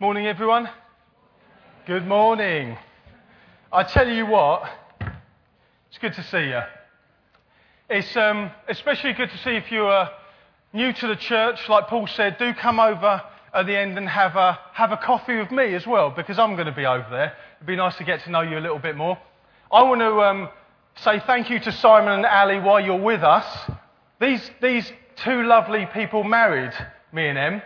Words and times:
Morning, 0.00 0.28
everyone. 0.28 0.70
Good 1.84 2.06
morning. 2.06 2.78
I 3.72 3.82
tell 3.82 4.08
you 4.08 4.26
what, 4.26 4.62
it's 5.00 5.98
good 6.00 6.12
to 6.12 6.22
see 6.22 6.50
you. 6.50 6.60
It's 7.90 8.16
um, 8.16 8.52
especially 8.68 9.12
good 9.14 9.28
to 9.28 9.38
see 9.38 9.56
if 9.56 9.72
you 9.72 9.82
are 9.82 10.08
new 10.72 10.92
to 10.92 11.06
the 11.08 11.16
church. 11.16 11.68
Like 11.68 11.88
Paul 11.88 12.06
said, 12.06 12.38
do 12.38 12.54
come 12.54 12.78
over 12.78 13.20
at 13.52 13.66
the 13.66 13.76
end 13.76 13.98
and 13.98 14.08
have 14.08 14.36
a, 14.36 14.56
have 14.72 14.92
a 14.92 14.98
coffee 14.98 15.36
with 15.36 15.50
me 15.50 15.74
as 15.74 15.84
well, 15.84 16.10
because 16.10 16.38
I'm 16.38 16.54
going 16.54 16.68
to 16.68 16.72
be 16.72 16.86
over 16.86 17.08
there. 17.10 17.34
It'd 17.56 17.66
be 17.66 17.74
nice 17.74 17.96
to 17.96 18.04
get 18.04 18.22
to 18.22 18.30
know 18.30 18.42
you 18.42 18.56
a 18.56 18.60
little 18.60 18.78
bit 18.78 18.96
more. 18.96 19.18
I 19.72 19.82
want 19.82 20.00
to 20.00 20.20
um, 20.20 20.48
say 20.94 21.20
thank 21.26 21.50
you 21.50 21.58
to 21.58 21.72
Simon 21.72 22.12
and 22.12 22.24
Ali 22.24 22.60
while 22.60 22.78
you're 22.78 23.02
with 23.02 23.24
us. 23.24 23.68
These, 24.20 24.48
these 24.62 24.92
two 25.16 25.42
lovely 25.42 25.88
people 25.92 26.22
married 26.22 26.72
me 27.12 27.26
and 27.26 27.36
them. 27.36 27.62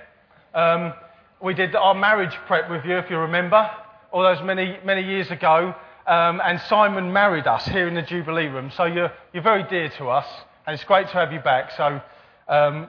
Um, 0.55 0.95
we 1.43 1.55
did 1.55 1.75
our 1.75 1.95
marriage 1.95 2.35
prep 2.47 2.71
with 2.71 2.85
you, 2.85 2.97
if 2.99 3.11
you 3.11 3.19
remember, 3.19 3.69
all 4.13 4.23
those 4.23 4.41
many, 4.43 4.79
many 4.85 5.03
years 5.03 5.31
ago. 5.31 5.75
Um, 6.07 6.41
and 6.45 6.61
Simon 6.63 7.13
married 7.13 7.46
us 7.49 7.67
here 7.67 7.89
in 7.89 7.95
the 7.95 8.03
Jubilee 8.03 8.46
Room. 8.46 8.71
So 8.77 8.85
you're, 8.85 9.13
you're 9.33 9.43
very 9.43 9.64
dear 9.64 9.89
to 9.99 10.09
us, 10.09 10.27
and 10.67 10.75
it's 10.75 10.85
great 10.85 11.09
to 11.09 11.14
have 11.14 11.33
you 11.33 11.41
back. 11.41 11.73
So 11.77 12.00
um, 12.49 12.89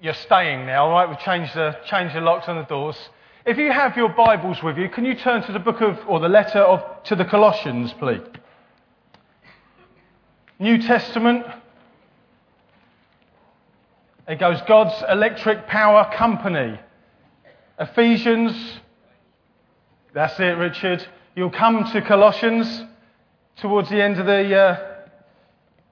you're 0.00 0.14
staying 0.14 0.64
now, 0.64 0.86
all 0.86 0.92
right? 0.92 1.08
We've 1.08 1.18
changed 1.18 1.54
the, 1.54 1.76
changed 1.86 2.14
the 2.14 2.20
locks 2.20 2.48
on 2.48 2.56
the 2.56 2.64
doors. 2.64 2.96
If 3.44 3.58
you 3.58 3.72
have 3.72 3.96
your 3.96 4.10
Bibles 4.10 4.62
with 4.62 4.78
you, 4.78 4.88
can 4.88 5.04
you 5.04 5.16
turn 5.16 5.42
to 5.42 5.52
the 5.52 5.58
book 5.58 5.80
of, 5.80 5.98
or 6.06 6.20
the 6.20 6.28
letter 6.28 6.60
of, 6.60 7.02
to 7.04 7.16
the 7.16 7.24
Colossians, 7.24 7.92
please? 7.94 8.20
New 10.60 10.78
Testament. 10.78 11.44
It 14.28 14.38
goes 14.38 14.60
God's 14.68 14.94
electric 15.08 15.66
power 15.66 16.08
company. 16.14 16.78
Ephesians. 17.82 18.80
That's 20.14 20.38
it, 20.38 20.56
Richard. 20.56 21.04
You'll 21.34 21.50
come 21.50 21.84
to 21.92 22.00
Colossians 22.02 22.84
towards 23.56 23.88
the 23.90 24.00
end 24.00 24.20
of 24.20 24.26
the 24.26 24.56
uh, 24.56 24.76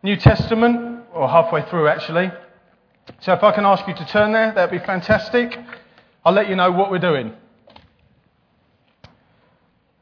New 0.05 0.17
Testament, 0.17 1.03
or 1.12 1.29
halfway 1.29 1.62
through 1.69 1.89
actually. 1.89 2.31
So 3.19 3.33
if 3.33 3.42
I 3.42 3.51
can 3.51 3.67
ask 3.67 3.89
you 3.89 3.95
to 3.95 4.06
turn 4.06 4.31
there, 4.31 4.53
that'd 4.55 4.70
be 4.70 4.87
fantastic. 4.87 5.59
I'll 6.25 6.33
let 6.33 6.48
you 6.48 6.55
know 6.55 6.70
what 6.70 6.92
we're 6.92 6.98
doing. 6.98 7.33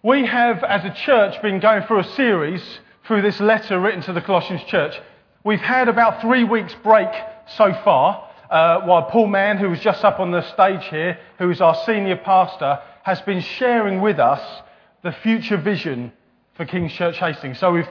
We 0.03 0.27
have, 0.27 0.63
as 0.65 0.85
a 0.85 0.93
church, 0.93 1.41
been 1.41 1.59
going 1.59 1.85
through 1.85 2.01
a 2.01 2.15
series 2.15 2.63
through 3.07 3.23
this 3.23 3.41
letter 3.41 3.81
written 3.81 4.03
to 4.03 4.13
the 4.13 4.21
Colossians 4.21 4.63
church. 4.65 5.01
We've 5.43 5.59
had 5.59 5.89
about 5.89 6.21
three 6.21 6.45
weeks' 6.45 6.75
break 6.83 7.09
so 7.57 7.73
far, 7.83 8.28
uh, 8.51 8.81
while 8.81 9.03
Paul 9.05 9.27
Mann, 9.27 9.59
who 9.59 9.71
was 9.71 9.81
just 9.81 10.05
up 10.05 10.21
on 10.21 10.31
the 10.31 10.43
stage 10.53 10.85
here, 10.89 11.19
who 11.39 11.51
is 11.51 11.61
our 11.61 11.75
senior 11.85 12.17
pastor, 12.17 12.81
has 13.03 13.21
been 13.23 13.41
sharing 13.41 14.01
with 14.01 14.19
us 14.19 14.63
the 15.03 15.13
future 15.13 15.57
vision 15.57 16.13
for 16.55 16.65
King's 16.65 16.93
Church 16.93 17.19
Hastings. 17.19 17.59
So 17.59 17.73
we've, 17.73 17.89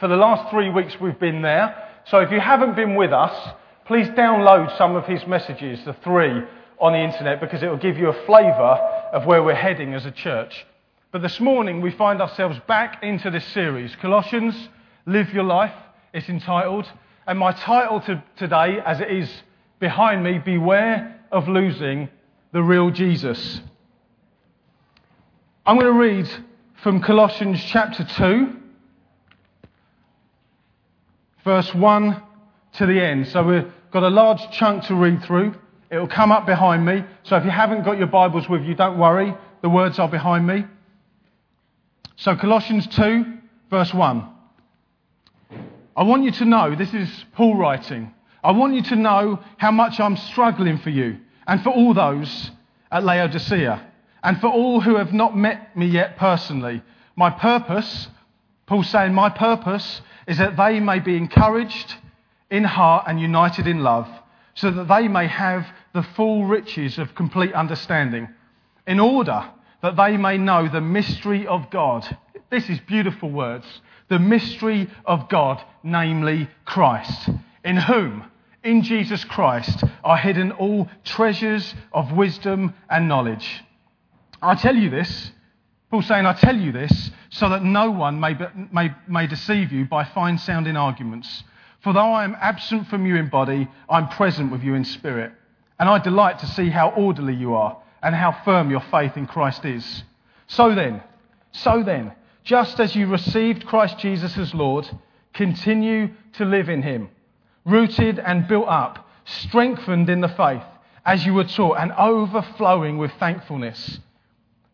for 0.00 0.08
the 0.08 0.16
last 0.16 0.50
three 0.50 0.70
weeks, 0.70 1.00
we've 1.00 1.18
been 1.18 1.42
there. 1.42 1.88
So 2.06 2.18
if 2.18 2.30
you 2.30 2.40
haven't 2.40 2.76
been 2.76 2.94
with 2.94 3.12
us, 3.12 3.54
please 3.86 4.08
download 4.08 4.76
some 4.76 4.96
of 4.96 5.06
his 5.06 5.26
messages, 5.26 5.84
the 5.84 5.94
three, 6.04 6.42
on 6.78 6.92
the 6.92 6.98
internet, 6.98 7.40
because 7.40 7.62
it 7.62 7.68
will 7.68 7.76
give 7.76 7.96
you 7.96 8.08
a 8.08 8.26
flavour 8.26 8.78
of 9.12 9.24
where 9.24 9.42
we're 9.42 9.54
heading 9.54 9.94
as 9.94 10.04
a 10.04 10.10
church. 10.10 10.66
But 11.12 11.22
this 11.22 11.40
morning, 11.40 11.80
we 11.80 11.90
find 11.90 12.20
ourselves 12.20 12.58
back 12.66 13.02
into 13.02 13.30
this 13.30 13.46
series 13.46 13.94
Colossians, 13.96 14.68
Live 15.06 15.32
Your 15.32 15.44
Life, 15.44 15.72
it's 16.12 16.28
entitled. 16.28 16.86
And 17.26 17.38
my 17.38 17.52
title 17.52 18.00
to 18.02 18.22
today, 18.36 18.80
as 18.84 19.00
it 19.00 19.10
is 19.10 19.30
behind 19.78 20.22
me, 20.22 20.38
beware 20.38 21.20
of 21.30 21.48
losing 21.48 22.08
the 22.52 22.62
real 22.62 22.90
Jesus. 22.90 23.60
I'm 25.64 25.78
going 25.78 25.92
to 25.92 25.98
read 25.98 26.28
from 26.82 27.00
Colossians 27.02 27.62
chapter 27.64 28.04
2, 28.04 28.56
verse 31.44 31.74
1 31.74 32.22
to 32.74 32.86
the 32.86 33.00
end. 33.00 33.28
So 33.28 33.42
we've 33.42 33.72
got 33.90 34.02
a 34.02 34.08
large 34.08 34.50
chunk 34.52 34.84
to 34.84 34.94
read 34.94 35.22
through. 35.24 35.54
It 35.90 35.98
will 35.98 36.06
come 36.08 36.32
up 36.32 36.46
behind 36.46 36.84
me. 36.84 37.04
So 37.24 37.36
if 37.36 37.44
you 37.44 37.50
haven't 37.50 37.84
got 37.84 37.98
your 37.98 38.06
Bibles 38.06 38.48
with 38.48 38.64
you, 38.64 38.74
don't 38.74 38.98
worry. 38.98 39.34
The 39.62 39.68
words 39.68 39.98
are 39.98 40.08
behind 40.08 40.46
me. 40.46 40.64
So 42.16 42.36
Colossians 42.36 42.86
2, 42.88 43.24
verse 43.70 43.92
1. 43.92 44.28
I 45.96 46.02
want 46.02 46.24
you 46.24 46.30
to 46.32 46.44
know, 46.44 46.74
this 46.74 46.92
is 46.92 47.08
Paul 47.32 47.56
writing. 47.56 48.12
I 48.46 48.52
want 48.52 48.74
you 48.74 48.82
to 48.82 48.96
know 48.96 49.40
how 49.56 49.72
much 49.72 49.98
I'm 49.98 50.16
struggling 50.16 50.78
for 50.78 50.90
you 50.90 51.18
and 51.48 51.60
for 51.64 51.70
all 51.70 51.92
those 51.92 52.52
at 52.92 53.02
Laodicea 53.02 53.84
and 54.22 54.40
for 54.40 54.46
all 54.46 54.80
who 54.80 54.94
have 54.94 55.12
not 55.12 55.36
met 55.36 55.76
me 55.76 55.86
yet 55.86 56.16
personally. 56.16 56.80
My 57.16 57.28
purpose, 57.28 58.06
Paul's 58.66 58.88
saying, 58.88 59.12
my 59.14 59.30
purpose 59.30 60.00
is 60.28 60.38
that 60.38 60.56
they 60.56 60.78
may 60.78 61.00
be 61.00 61.16
encouraged 61.16 61.96
in 62.48 62.62
heart 62.62 63.06
and 63.08 63.20
united 63.20 63.66
in 63.66 63.82
love, 63.82 64.08
so 64.54 64.70
that 64.70 64.86
they 64.86 65.08
may 65.08 65.26
have 65.26 65.66
the 65.92 66.04
full 66.14 66.44
riches 66.44 66.98
of 66.98 67.16
complete 67.16 67.52
understanding, 67.52 68.28
in 68.86 69.00
order 69.00 69.44
that 69.82 69.96
they 69.96 70.16
may 70.16 70.38
know 70.38 70.68
the 70.68 70.80
mystery 70.80 71.48
of 71.48 71.68
God. 71.70 72.16
This 72.50 72.70
is 72.70 72.78
beautiful 72.78 73.28
words. 73.28 73.66
The 74.08 74.20
mystery 74.20 74.88
of 75.04 75.28
God, 75.28 75.60
namely 75.82 76.48
Christ, 76.64 77.28
in 77.64 77.76
whom 77.76 78.30
in 78.66 78.82
Jesus 78.82 79.24
Christ 79.24 79.84
are 80.02 80.16
hidden 80.16 80.52
all 80.52 80.88
treasures 81.04 81.74
of 81.92 82.12
wisdom 82.12 82.74
and 82.90 83.08
knowledge. 83.08 83.62
I 84.42 84.56
tell 84.56 84.76
you 84.76 84.90
this, 84.90 85.30
Paul's 85.90 86.06
saying, 86.06 86.26
I 86.26 86.32
tell 86.32 86.56
you 86.56 86.72
this 86.72 87.10
so 87.30 87.48
that 87.48 87.62
no 87.62 87.90
one 87.90 88.18
may, 88.18 88.36
may, 88.72 88.90
may 89.06 89.26
deceive 89.26 89.72
you 89.72 89.84
by 89.84 90.04
fine 90.04 90.36
sounding 90.36 90.76
arguments. 90.76 91.44
For 91.82 91.92
though 91.92 92.12
I 92.12 92.24
am 92.24 92.36
absent 92.40 92.88
from 92.88 93.06
you 93.06 93.16
in 93.16 93.28
body, 93.28 93.68
I'm 93.88 94.08
present 94.08 94.50
with 94.50 94.62
you 94.62 94.74
in 94.74 94.84
spirit. 94.84 95.32
And 95.78 95.88
I 95.88 95.98
delight 95.98 96.40
to 96.40 96.46
see 96.46 96.68
how 96.68 96.90
orderly 96.90 97.34
you 97.34 97.54
are 97.54 97.78
and 98.02 98.14
how 98.14 98.32
firm 98.44 98.70
your 98.70 98.82
faith 98.90 99.16
in 99.16 99.26
Christ 99.26 99.64
is. 99.64 100.02
So 100.48 100.74
then, 100.74 101.02
so 101.52 101.82
then, 101.84 102.12
just 102.42 102.80
as 102.80 102.96
you 102.96 103.06
received 103.06 103.66
Christ 103.66 103.98
Jesus 103.98 104.36
as 104.36 104.54
Lord, 104.54 104.88
continue 105.32 106.10
to 106.34 106.44
live 106.44 106.68
in 106.68 106.82
him 106.82 107.10
rooted 107.66 108.18
and 108.18 108.48
built 108.48 108.68
up, 108.68 109.06
strengthened 109.26 110.08
in 110.08 110.20
the 110.22 110.28
faith 110.28 110.62
as 111.04 111.26
you 111.26 111.34
were 111.34 111.44
taught, 111.44 111.76
and 111.78 111.92
overflowing 111.92 112.98
with 112.98 113.12
thankfulness. 113.20 114.00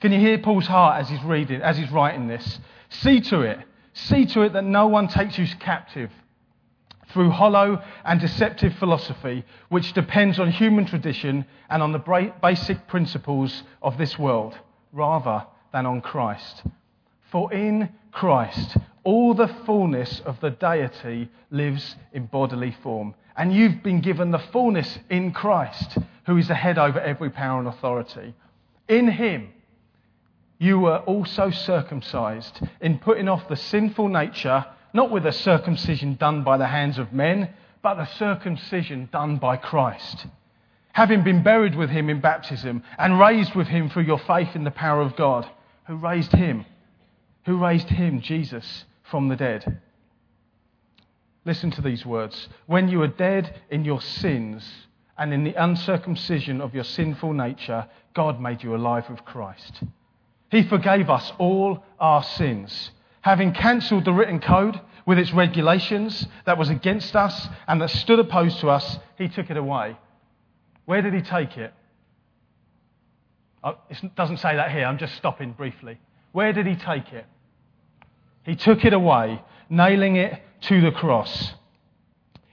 Can 0.00 0.12
you 0.12 0.19
hear 0.19 0.38
Paul's 0.38 0.66
heart 0.66 1.00
as 1.00 1.08
he's 1.08 1.22
reading, 1.22 1.60
as 1.60 1.76
he's 1.76 1.91
writing 1.91 2.26
this? 2.26 2.58
See 2.88 3.20
to 3.20 3.41
it, 3.42 3.58
see 3.92 4.25
to 4.26 4.42
it 4.42 4.52
that 4.54 4.64
no 4.64 4.86
one 4.86 5.08
takes 5.08 5.38
you 5.38 5.47
captive 5.60 6.10
through 7.12 7.31
hollow 7.31 7.82
and 8.04 8.20
deceptive 8.20 8.75
philosophy, 8.76 9.44
which 9.69 9.92
depends 9.92 10.38
on 10.38 10.50
human 10.50 10.86
tradition 10.86 11.44
and 11.69 11.82
on 11.82 11.92
the 11.92 12.32
basic 12.41 12.86
principles 12.88 13.62
of 13.82 13.98
this 13.98 14.19
world, 14.19 14.58
rather 14.92 15.44
than 15.72 15.84
on 15.84 16.00
Christ. 16.00 16.62
For 17.31 17.52
in 17.52 17.91
Christ, 18.10 18.76
all 19.04 19.34
the 19.34 19.48
fullness 19.66 20.20
of 20.20 20.38
the 20.40 20.50
deity 20.50 21.28
lives 21.50 21.96
in 22.12 22.26
bodily 22.26 22.76
form. 22.82 23.14
And 23.36 23.52
you've 23.52 23.82
been 23.82 24.00
given 24.00 24.30
the 24.30 24.38
fullness 24.38 24.98
in 25.10 25.32
Christ, 25.32 25.98
who 26.26 26.36
is 26.36 26.48
the 26.48 26.54
head 26.54 26.78
over 26.78 27.00
every 27.00 27.30
power 27.30 27.58
and 27.58 27.68
authority. 27.68 28.34
In 28.88 29.08
him, 29.08 29.48
you 30.58 30.78
were 30.78 30.98
also 30.98 31.50
circumcised 31.50 32.60
in 32.80 32.98
putting 32.98 33.28
off 33.28 33.48
the 33.48 33.56
sinful 33.56 34.08
nature, 34.08 34.64
not 34.92 35.10
with 35.10 35.26
a 35.26 35.32
circumcision 35.32 36.14
done 36.14 36.44
by 36.44 36.56
the 36.56 36.66
hands 36.66 36.98
of 36.98 37.12
men, 37.12 37.48
but 37.82 37.98
a 37.98 38.06
circumcision 38.06 39.08
done 39.10 39.38
by 39.38 39.56
Christ. 39.56 40.26
Having 40.92 41.24
been 41.24 41.42
buried 41.42 41.74
with 41.74 41.90
him 41.90 42.10
in 42.10 42.20
baptism 42.20 42.84
and 42.98 43.19
raised 43.19 43.54
with 43.54 43.66
him 43.66 43.88
through 43.88 44.04
your 44.04 44.19
faith 44.19 44.55
in 44.55 44.62
the 44.62 44.70
power 44.70 45.00
of 45.00 45.16
God, 45.16 45.48
who 45.87 45.96
raised 45.96 46.32
him, 46.32 46.66
who 47.46 47.56
raised 47.56 47.88
him, 47.88 48.20
Jesus 48.20 48.84
from 49.12 49.29
the 49.29 49.37
dead. 49.37 49.79
Listen 51.44 51.70
to 51.73 51.82
these 51.82 52.06
words. 52.06 52.49
When 52.64 52.88
you 52.88 52.99
were 52.99 53.09
dead 53.09 53.61
in 53.69 53.85
your 53.85 54.00
sins 54.00 54.64
and 55.19 55.35
in 55.35 55.44
the 55.44 55.53
uncircumcision 55.53 56.62
of 56.62 56.75
your 56.75 56.85
sinful 56.85 57.35
nature, 57.35 57.87
God 58.14 58.41
made 58.41 58.62
you 58.62 58.75
alive 58.75 59.11
with 59.11 59.23
Christ. 59.26 59.82
He 60.50 60.62
forgave 60.62 61.11
us 61.11 61.31
all 61.38 61.85
our 62.00 62.23
sins, 62.23 62.91
having 63.20 63.53
cancelled 63.53 64.06
the 64.06 64.14
written 64.14 64.41
code 64.41 64.81
with 65.05 65.19
its 65.19 65.32
regulations 65.35 66.26
that 66.47 66.56
was 66.56 66.70
against 66.70 67.15
us 67.15 67.49
and 67.69 67.82
that 67.82 67.91
stood 67.91 68.19
opposed 68.19 68.61
to 68.61 68.70
us, 68.70 68.99
he 69.19 69.29
took 69.29 69.50
it 69.50 69.58
away. 69.58 69.94
Where 70.87 71.03
did 71.03 71.12
he 71.12 71.20
take 71.20 71.58
it? 71.58 71.75
Oh, 73.62 73.76
it 73.91 74.15
doesn't 74.15 74.38
say 74.38 74.56
that 74.56 74.70
here, 74.70 74.87
I'm 74.87 74.97
just 74.97 75.17
stopping 75.17 75.53
briefly. 75.53 76.00
Where 76.32 76.55
did 76.55 76.67
he 76.67 76.76
take 76.76 77.12
it? 77.12 77.26
He 78.44 78.56
took 78.56 78.85
it 78.85 78.93
away, 78.93 79.41
nailing 79.69 80.17
it 80.17 80.41
to 80.62 80.81
the 80.81 80.91
cross. 80.91 81.55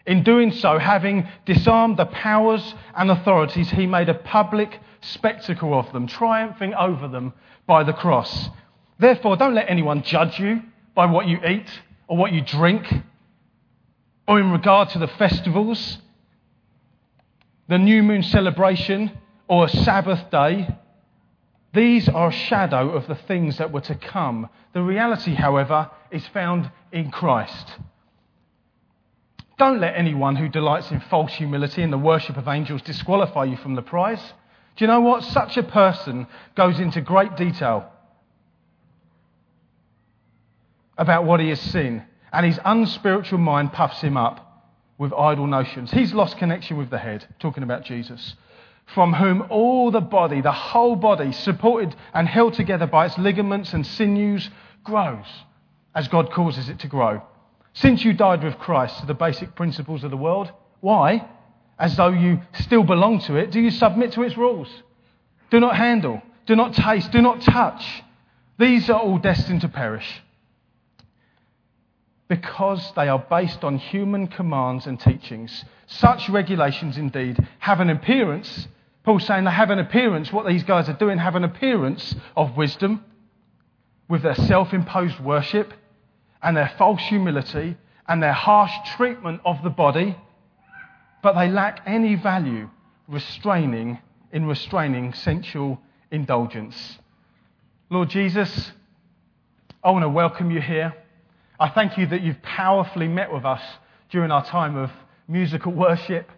In 0.05 0.23
doing 0.23 0.51
so, 0.51 0.79
having 0.79 1.27
disarmed 1.45 1.97
the 1.97 2.05
powers 2.05 2.73
and 2.95 3.11
authorities, 3.11 3.69
he 3.69 3.85
made 3.85 4.09
a 4.09 4.13
public 4.13 4.79
spectacle 5.01 5.77
of 5.77 5.91
them, 5.93 6.07
triumphing 6.07 6.73
over 6.73 7.07
them 7.07 7.33
by 7.67 7.83
the 7.83 7.93
cross. 7.93 8.49
Therefore, 8.97 9.37
don't 9.37 9.55
let 9.55 9.69
anyone 9.69 10.03
judge 10.03 10.39
you 10.39 10.63
by 10.95 11.05
what 11.05 11.27
you 11.27 11.39
eat 11.45 11.69
or 12.07 12.17
what 12.17 12.31
you 12.31 12.41
drink 12.41 12.91
or 14.29 14.39
in 14.39 14.51
regard 14.51 14.89
to 14.89 14.99
the 14.99 15.07
festivals, 15.07 15.97
the 17.67 17.79
new 17.79 18.03
moon 18.03 18.21
celebration, 18.21 19.11
or 19.47 19.65
a 19.65 19.69
Sabbath 19.69 20.29
day. 20.29 20.67
These 21.73 22.09
are 22.09 22.29
a 22.29 22.33
shadow 22.33 22.91
of 22.91 23.07
the 23.07 23.15
things 23.15 23.57
that 23.57 23.71
were 23.71 23.81
to 23.81 23.95
come. 23.95 24.49
The 24.73 24.81
reality, 24.81 25.35
however, 25.35 25.89
is 26.09 26.25
found 26.27 26.71
in 26.91 27.11
Christ. 27.11 27.77
Don't 29.57 29.79
let 29.79 29.95
anyone 29.95 30.35
who 30.35 30.47
delights 30.47 30.89
in 30.89 31.01
false 31.01 31.33
humility 31.33 31.83
and 31.83 31.91
the 31.91 31.97
worship 31.97 32.37
of 32.37 32.47
angels 32.47 32.81
disqualify 32.81 33.43
you 33.43 33.57
from 33.57 33.75
the 33.75 33.81
prize. 33.81 34.21
Do 34.77 34.85
you 34.85 34.87
know 34.87 35.01
what? 35.01 35.23
Such 35.23 35.57
a 35.57 35.63
person 35.63 36.27
goes 36.55 36.79
into 36.79 37.01
great 37.01 37.35
detail 37.35 37.91
about 40.97 41.25
what 41.25 41.39
he 41.39 41.49
has 41.49 41.59
seen, 41.59 42.03
and 42.31 42.45
his 42.45 42.59
unspiritual 42.63 43.39
mind 43.39 43.73
puffs 43.73 44.01
him 44.01 44.17
up 44.17 44.45
with 44.97 45.13
idle 45.13 45.47
notions. 45.47 45.91
He's 45.91 46.13
lost 46.13 46.37
connection 46.37 46.77
with 46.77 46.89
the 46.89 46.97
head, 46.97 47.25
talking 47.39 47.63
about 47.63 47.83
Jesus, 47.83 48.35
from 48.93 49.13
whom 49.13 49.45
all 49.49 49.91
the 49.91 50.01
body, 50.01 50.41
the 50.41 50.51
whole 50.51 50.95
body, 50.95 51.31
supported 51.31 51.95
and 52.13 52.27
held 52.27 52.53
together 52.53 52.87
by 52.87 53.05
its 53.05 53.17
ligaments 53.17 53.73
and 53.73 53.85
sinews, 53.85 54.49
grows 54.83 55.25
as 55.93 56.07
God 56.07 56.31
causes 56.31 56.69
it 56.69 56.79
to 56.79 56.87
grow 56.87 57.21
since 57.73 58.03
you 58.03 58.13
died 58.13 58.43
with 58.43 58.57
Christ 58.57 58.99
to 58.99 59.05
the 59.05 59.13
basic 59.13 59.55
principles 59.55 60.03
of 60.03 60.11
the 60.11 60.17
world, 60.17 60.51
why, 60.81 61.27
as 61.77 61.95
though 61.95 62.09
you 62.09 62.41
still 62.53 62.83
belong 62.83 63.19
to 63.21 63.35
it, 63.35 63.51
do 63.51 63.59
you 63.59 63.71
submit 63.71 64.13
to 64.13 64.23
its 64.23 64.37
rules? 64.37 64.67
Do 65.49 65.59
not 65.59 65.75
handle, 65.75 66.21
do 66.45 66.55
not 66.55 66.73
taste, 66.73 67.11
do 67.11 67.21
not 67.21 67.41
touch. 67.41 68.03
These 68.57 68.89
are 68.89 68.99
all 68.99 69.17
destined 69.17 69.61
to 69.61 69.69
perish 69.69 70.21
because 72.27 72.91
they 72.95 73.07
are 73.07 73.25
based 73.29 73.63
on 73.63 73.77
human 73.77 74.27
commands 74.27 74.85
and 74.85 74.99
teachings. 74.99 75.65
Such 75.87 76.29
regulations, 76.29 76.97
indeed, 76.97 77.37
have 77.59 77.79
an 77.79 77.89
appearance. 77.89 78.67
Paul's 79.03 79.25
saying 79.25 79.45
they 79.45 79.51
have 79.51 79.69
an 79.69 79.79
appearance, 79.79 80.31
what 80.31 80.45
these 80.45 80.63
guys 80.63 80.89
are 80.89 80.93
doing, 80.93 81.17
have 81.17 81.35
an 81.35 81.43
appearance 81.43 82.15
of 82.35 82.57
wisdom 82.57 83.03
with 84.07 84.23
their 84.23 84.35
self 84.35 84.73
imposed 84.73 85.19
worship 85.19 85.73
and 86.41 86.55
their 86.55 86.71
false 86.77 87.01
humility 87.01 87.77
and 88.07 88.21
their 88.21 88.33
harsh 88.33 88.71
treatment 88.97 89.41
of 89.45 89.61
the 89.63 89.69
body, 89.69 90.17
but 91.21 91.33
they 91.33 91.49
lack 91.49 91.81
any 91.85 92.15
value 92.15 92.69
restraining 93.07 93.99
in 94.31 94.45
restraining 94.45 95.13
sensual 95.13 95.79
indulgence. 96.11 96.97
Lord 97.89 98.09
Jesus, 98.09 98.71
I 99.83 99.91
want 99.91 100.03
to 100.03 100.09
welcome 100.09 100.51
you 100.51 100.61
here. 100.61 100.93
I 101.59 101.69
thank 101.69 101.97
you 101.97 102.07
that 102.07 102.21
you've 102.21 102.41
powerfully 102.41 103.07
met 103.07 103.31
with 103.31 103.45
us 103.45 103.61
during 104.11 104.31
our 104.31 104.45
time 104.45 104.75
of 104.75 104.91
musical 105.27 105.71
worship. 105.71 106.29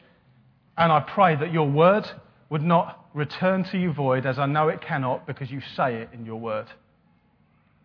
And 0.77 0.91
I 0.91 0.99
pray 0.99 1.35
that 1.35 1.51
your 1.51 1.69
word 1.69 2.09
would 2.51 2.62
not 2.62 3.07
return 3.13 3.63
to 3.63 3.77
you 3.80 3.94
void, 3.94 4.25
as 4.25 4.38
I 4.38 4.45
know 4.45 4.68
it 4.68 4.81
cannot, 4.81 5.25
because 5.25 5.50
you 5.50 5.62
say 5.75 5.95
it 5.95 6.09
in 6.13 6.25
your 6.25 6.36
word. 6.36 6.68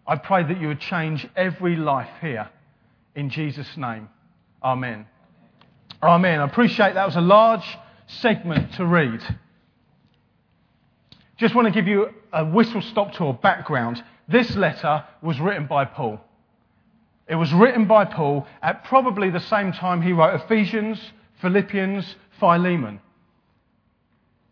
I 0.04 0.16
pray 0.16 0.42
that 0.42 0.60
you 0.60 0.66
would 0.66 0.80
change 0.80 1.26
every 1.36 1.76
life 1.76 2.10
here. 2.20 2.50
In 3.14 3.30
Jesus' 3.30 3.76
name. 3.76 4.08
Amen. 4.62 5.06
Amen. 6.02 6.40
I 6.40 6.44
appreciate 6.44 6.94
that 6.94 7.06
was 7.06 7.14
a 7.14 7.20
large 7.20 7.64
segment 8.08 8.72
to 8.74 8.84
read. 8.84 9.22
Just 11.36 11.54
want 11.54 11.66
to 11.66 11.72
give 11.72 11.86
you 11.86 12.10
a 12.32 12.44
whistle 12.44 12.82
stop 12.82 13.12
tour 13.12 13.34
background. 13.34 14.02
This 14.26 14.56
letter 14.56 15.04
was 15.22 15.38
written 15.38 15.66
by 15.68 15.84
Paul. 15.84 16.20
It 17.28 17.36
was 17.36 17.52
written 17.52 17.86
by 17.86 18.04
Paul 18.04 18.48
at 18.62 18.84
probably 18.84 19.30
the 19.30 19.40
same 19.40 19.70
time 19.70 20.02
he 20.02 20.12
wrote 20.12 20.40
Ephesians, 20.40 21.00
Philippians, 21.40 22.16
Philemon. 22.40 23.00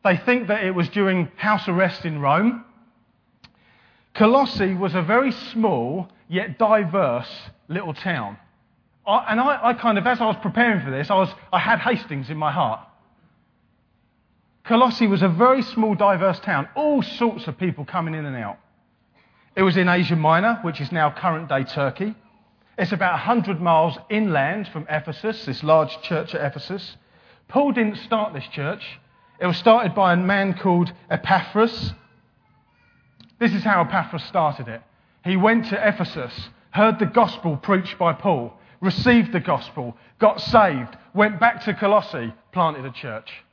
They 0.05 0.19
think 0.19 0.49
that 0.49 0.63
it 0.63 0.75
was 0.75 0.89
during 0.91 1.29
house 1.37 1.67
arrest 1.67 2.05
in 2.05 2.21
Rome. 2.21 2.65
Colossae 4.13 4.75
was 4.75 4.95
a 4.95 5.03
very 5.03 5.33
small 5.33 6.09
yet 6.29 6.59
diverse 6.59 7.31
little 7.69 7.95
town. 7.95 8.37
I, 9.07 9.27
and 9.31 9.41
I, 9.41 9.69
I, 9.69 9.75
kind 9.75 9.99
of, 9.99 10.07
as 10.07 10.21
I 10.21 10.27
was 10.27 10.37
preparing 10.43 10.85
for 10.85 10.91
this, 10.91 11.11
I, 11.11 11.15
was, 11.15 11.31
I 11.53 11.59
had 11.59 11.79
Hastings 11.81 12.31
in 12.31 12.37
my 12.37 12.53
heart. 12.53 12.81
Colossae 14.65 15.07
was 15.07 15.23
a 15.23 15.29
very 15.29 15.63
small, 15.63 15.95
diverse 15.95 16.39
town, 16.41 16.69
all 16.75 17.03
sorts 17.03 17.47
of 17.49 17.59
people 17.59 17.85
coming 17.85 18.15
in 18.15 18.25
and 18.25 18.37
out. 18.37 18.59
It 19.57 19.63
was 19.63 19.77
in 19.77 19.89
Asia 19.89 20.17
Minor, 20.17 20.59
which 20.63 20.81
is 20.81 20.91
now 20.93 21.11
current 21.11 21.49
day 21.49 21.65
Turkey. 21.65 22.15
It's 22.77 22.93
about 22.93 23.13
100 23.13 23.61
miles 23.61 23.97
inland 24.11 24.69
from 24.69 24.87
Ephesus, 24.89 25.45
this 25.45 25.63
large 25.63 26.01
church 26.03 26.35
at 26.35 26.45
Ephesus. 26.45 26.97
Paul 27.49 27.73
didn't 27.73 27.97
start 27.97 28.33
this 28.33 28.47
church. 28.49 28.99
It 29.41 29.47
was 29.47 29.57
started 29.57 29.95
by 29.95 30.13
a 30.13 30.17
man 30.17 30.55
called 30.55 30.93
Epaphras, 31.11 31.93
this 33.39 33.53
is 33.53 33.65
how 33.65 33.83
Epaphras 33.83 34.25
started 34.25 34.69
it. 34.69 34.83
He 35.25 35.37
went 35.37 35.67
to 35.67 35.89
Ephesus, 35.89 36.49
heard 36.71 36.99
the 36.99 37.07
gospel 37.07 37.57
preached 37.57 37.99
by 37.99 38.13
Paul, 38.13 38.53
received 38.81 39.33
the 39.33 39.41
gospel, 39.41 39.97
got 40.19 40.41
saved, 40.41 40.97
went 41.15 41.41
back 41.41 41.63
to 41.65 41.75
Colossae, 41.75 42.33
planted 42.53 42.85
a 42.85 42.91
church. 42.91 43.45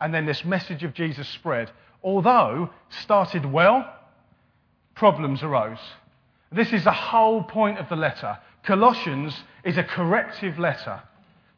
And 0.00 0.12
then 0.12 0.26
this 0.26 0.44
message 0.44 0.84
of 0.84 0.94
Jesus 0.94 1.28
spread. 1.28 1.70
Although 2.02 2.70
started 2.90 3.44
well, 3.44 3.90
problems 4.94 5.42
arose. 5.42 5.80
This 6.52 6.72
is 6.72 6.84
the 6.84 6.92
whole 6.92 7.42
point 7.42 7.78
of 7.78 7.88
the 7.88 7.96
letter. 7.96 8.38
Colossians 8.62 9.34
is 9.64 9.76
a 9.76 9.84
corrective 9.84 10.58
letter 10.58 11.02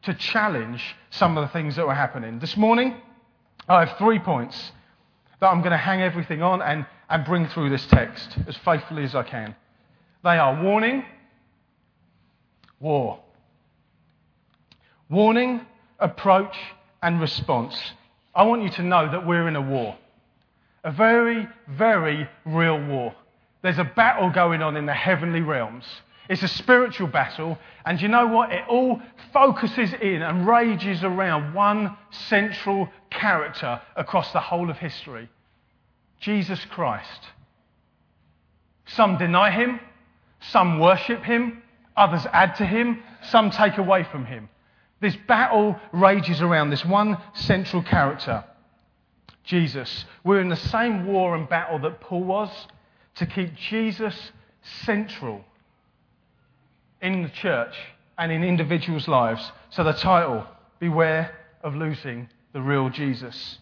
to 0.03 0.13
challenge 0.13 0.95
some 1.09 1.37
of 1.37 1.43
the 1.43 1.53
things 1.53 1.75
that 1.75 1.85
were 1.85 1.93
happening. 1.93 2.39
This 2.39 2.57
morning, 2.57 2.95
I 3.67 3.85
have 3.85 3.97
three 3.97 4.19
points 4.19 4.71
that 5.39 5.47
I'm 5.47 5.59
going 5.59 5.71
to 5.71 5.77
hang 5.77 6.01
everything 6.01 6.41
on 6.41 6.61
and 6.61 6.85
and 7.11 7.25
bring 7.25 7.47
through 7.49 7.69
this 7.69 7.85
text 7.87 8.37
as 8.47 8.55
faithfully 8.57 9.03
as 9.03 9.13
I 9.13 9.23
can. 9.23 9.53
They 10.23 10.37
are 10.37 10.63
warning, 10.63 11.03
war. 12.79 13.19
Warning, 15.09 15.61
approach, 15.99 16.55
and 17.03 17.19
response. 17.19 17.77
I 18.33 18.43
want 18.43 18.63
you 18.63 18.69
to 18.69 18.83
know 18.83 19.11
that 19.11 19.27
we're 19.27 19.49
in 19.49 19.57
a 19.57 19.61
war. 19.61 19.97
A 20.85 20.91
very, 20.91 21.47
very 21.67 22.29
real 22.45 22.81
war. 22.81 23.13
There's 23.61 23.77
a 23.77 23.83
battle 23.83 24.29
going 24.29 24.61
on 24.61 24.77
in 24.77 24.85
the 24.85 24.93
heavenly 24.93 25.41
realms. 25.41 25.83
It's 26.31 26.43
a 26.43 26.47
spiritual 26.47 27.09
battle, 27.09 27.57
and 27.85 28.01
you 28.01 28.07
know 28.07 28.25
what? 28.25 28.53
It 28.53 28.63
all 28.69 29.01
focuses 29.33 29.91
in 29.91 30.21
and 30.21 30.47
rages 30.47 31.03
around 31.03 31.53
one 31.53 31.97
central 32.09 32.87
character 33.09 33.81
across 33.97 34.31
the 34.31 34.39
whole 34.39 34.69
of 34.69 34.77
history 34.77 35.27
Jesus 36.21 36.63
Christ. 36.69 37.21
Some 38.85 39.17
deny 39.17 39.51
him, 39.51 39.81
some 40.39 40.79
worship 40.79 41.21
him, 41.21 41.63
others 41.97 42.25
add 42.31 42.55
to 42.55 42.65
him, 42.65 43.03
some 43.23 43.51
take 43.51 43.77
away 43.77 44.05
from 44.05 44.23
him. 44.23 44.47
This 45.01 45.17
battle 45.27 45.75
rages 45.91 46.41
around 46.41 46.69
this 46.69 46.85
one 46.85 47.17
central 47.33 47.83
character, 47.83 48.45
Jesus. 49.43 50.05
We're 50.23 50.39
in 50.39 50.47
the 50.47 50.55
same 50.55 51.07
war 51.07 51.35
and 51.35 51.49
battle 51.49 51.79
that 51.79 51.99
Paul 51.99 52.23
was 52.23 52.67
to 53.15 53.25
keep 53.25 53.53
Jesus 53.55 54.31
central 54.85 55.43
in 57.01 57.23
the 57.23 57.29
church 57.29 57.75
and 58.17 58.31
in 58.31 58.43
individuals' 58.43 59.07
lives. 59.07 59.51
So 59.69 59.83
the 59.83 59.93
title, 59.93 60.45
Beware 60.79 61.35
of 61.63 61.75
Losing 61.75 62.29
the 62.53 62.61
Real 62.61 62.89
Jesus. 62.89 63.57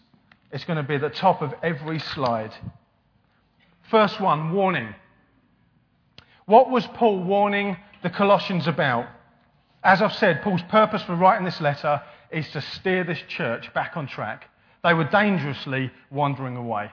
It's 0.52 0.64
going 0.64 0.76
to 0.76 0.82
be 0.82 0.96
at 0.96 1.00
the 1.00 1.10
top 1.10 1.42
of 1.42 1.54
every 1.62 1.98
slide. 1.98 2.52
First 3.90 4.20
one 4.20 4.52
warning. 4.52 4.94
What 6.46 6.70
was 6.70 6.86
Paul 6.88 7.22
warning 7.22 7.76
the 8.02 8.10
Colossians 8.10 8.66
about? 8.66 9.06
As 9.82 10.02
I've 10.02 10.12
said, 10.14 10.42
Paul's 10.42 10.62
purpose 10.62 11.02
for 11.02 11.14
writing 11.14 11.44
this 11.44 11.60
letter 11.60 12.02
is 12.30 12.48
to 12.50 12.60
steer 12.60 13.04
this 13.04 13.20
church 13.28 13.72
back 13.72 13.96
on 13.96 14.06
track. 14.06 14.48
They 14.82 14.94
were 14.94 15.04
dangerously 15.04 15.90
wandering 16.10 16.56
away. 16.56 16.90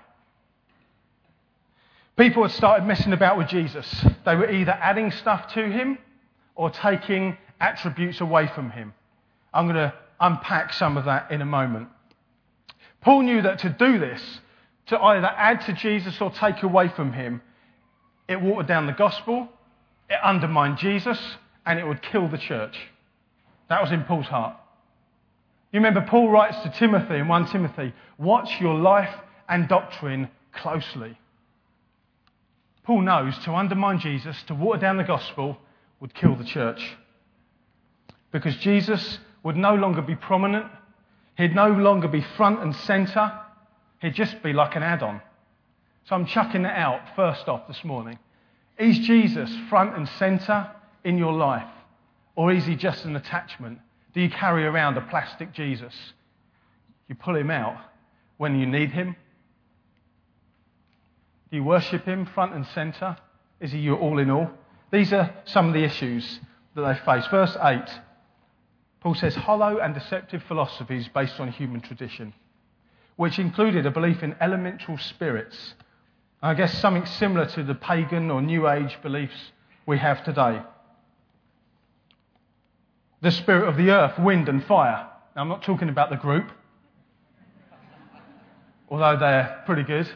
People 2.18 2.44
had 2.44 2.52
started 2.52 2.86
messing 2.86 3.14
about 3.14 3.38
with 3.38 3.48
Jesus. 3.48 4.06
They 4.26 4.36
were 4.36 4.50
either 4.50 4.72
adding 4.72 5.12
stuff 5.12 5.54
to 5.54 5.70
him 5.70 5.98
or 6.58 6.70
taking 6.70 7.38
attributes 7.62 8.20
away 8.20 8.48
from 8.54 8.72
him. 8.72 8.94
I'm 9.54 9.66
going 9.66 9.76
to 9.76 9.94
unpack 10.20 10.74
some 10.74 10.98
of 10.98 11.06
that 11.06 11.32
in 11.32 11.42
a 11.42 11.46
moment. 11.46 11.88
Paul 13.02 13.22
knew 13.22 13.42
that 13.44 13.60
to 13.60 13.70
do 13.70 14.00
this, 14.00 14.42
to 14.88 15.00
either 15.00 15.28
add 15.28 15.62
to 15.62 15.74
Jesus 15.74 16.20
or 16.20 16.32
take 16.32 16.64
away 16.64 16.90
from 16.90 17.14
him, 17.14 17.42
it 18.28 18.42
watered 18.42 18.68
down 18.68 18.88
the 18.88 18.94
gospel, 18.94 19.48
it 20.10 20.18
undermined 20.22 20.78
Jesus, 20.78 21.20
and 21.66 21.80
it 21.80 21.88
would 21.88 22.02
kill 22.02 22.28
the 22.28 22.38
church. 22.38 22.78
That 23.70 23.82
was 23.82 23.92
in 23.92 24.04
Paul's 24.04 24.26
heart. 24.26 24.58
You 25.72 25.80
remember, 25.80 26.02
Paul 26.02 26.30
writes 26.30 26.58
to 26.64 26.70
Timothy 26.72 27.16
in 27.16 27.28
1 27.28 27.48
Timothy, 27.48 27.94
watch 28.18 28.50
your 28.60 28.76
life 28.76 29.14
and 29.48 29.68
doctrine 29.68 30.30
closely. 30.54 31.18
Paul 32.84 33.02
knows 33.02 33.38
to 33.40 33.54
undermine 33.54 34.00
Jesus, 34.00 34.42
to 34.48 34.56
water 34.56 34.80
down 34.80 34.98
the 34.98 35.04
gospel, 35.04 35.58
would 36.00 36.14
kill 36.14 36.36
the 36.36 36.44
church. 36.44 36.98
Because 38.32 38.56
Jesus 38.58 39.20
would 39.44 39.56
no 39.56 39.76
longer 39.76 40.02
be 40.02 40.16
prominent, 40.16 40.68
he'd 41.38 41.56
no 41.56 41.70
longer 41.70 42.08
be 42.08 42.22
front 42.36 42.62
and 42.62 42.76
centre, 42.76 43.32
he'd 44.02 44.14
just 44.14 44.42
be 44.44 44.54
like 44.54 44.76
an 44.76 44.84
add 44.84 45.02
on. 45.02 45.22
So 46.06 46.16
I'm 46.16 46.26
chucking 46.26 46.66
it 46.66 46.72
out 46.72 47.02
first 47.16 47.48
off 47.48 47.68
this 47.68 47.84
morning. 47.84 48.18
Is 48.78 49.00
Jesus 49.00 49.50
front 49.70 49.96
and 49.96 50.08
centre 50.08 50.70
in 51.04 51.18
your 51.18 51.34
life? 51.34 51.68
Or 52.36 52.52
is 52.52 52.66
he 52.66 52.76
just 52.76 53.06
an 53.06 53.16
attachment? 53.16 53.80
Do 54.14 54.22
you 54.22 54.30
carry 54.30 54.66
around 54.66 54.98
a 54.98 55.02
plastic 55.02 55.54
Jesus? 55.54 55.94
You 57.08 57.16
pull 57.16 57.36
him 57.36 57.50
out 57.50 57.78
when 58.38 58.60
you 58.60 58.66
need 58.66 58.92
him? 58.92 59.16
Do 61.50 61.58
you 61.58 61.64
worship 61.64 62.06
him 62.06 62.26
front 62.26 62.54
and 62.54 62.66
centre? 62.68 63.18
Is 63.60 63.72
he 63.72 63.80
your 63.80 63.98
all 63.98 64.20
in 64.20 64.30
all? 64.30 64.52
These 64.92 65.12
are 65.14 65.34
some 65.46 65.68
of 65.68 65.74
the 65.74 65.84
issues 65.84 66.40
that 66.76 66.82
they 66.82 67.06
face. 67.06 67.28
Verse 67.28 67.58
8, 67.62 67.82
Paul 69.02 69.16
says, 69.16 69.36
hollow 69.36 69.80
and 69.80 69.94
deceptive 69.94 70.44
philosophies 70.44 71.10
based 71.14 71.40
on 71.40 71.50
human 71.52 71.82
tradition, 71.82 72.34
which 73.16 73.40
included 73.40 73.86
a 73.86 73.92
belief 73.92 74.24
in 74.24 74.36
elemental 74.40 74.98
spirits. 74.98 75.76
I 76.42 76.54
guess 76.54 76.78
something 76.80 77.06
similar 77.06 77.48
to 77.48 77.64
the 77.64 77.76
pagan 77.76 78.32
or 78.32 78.42
New 78.42 78.70
Age 78.70 78.98
beliefs 79.02 79.52
we 79.86 79.98
have 79.98 80.24
today. 80.24 80.62
The 83.22 83.32
spirit 83.32 83.68
of 83.68 83.78
the 83.78 83.90
earth, 83.90 84.20
wind, 84.20 84.48
and 84.48 84.64
fire. 84.64 85.10
Now, 85.36 85.42
I'm 85.42 85.50
not 85.50 85.64
talking 85.64 85.90
about 85.90 86.12
the 86.12 86.18
group, 86.18 86.52
although 88.90 89.18
they're 89.18 89.64
pretty 89.66 89.84
good. 89.84 90.08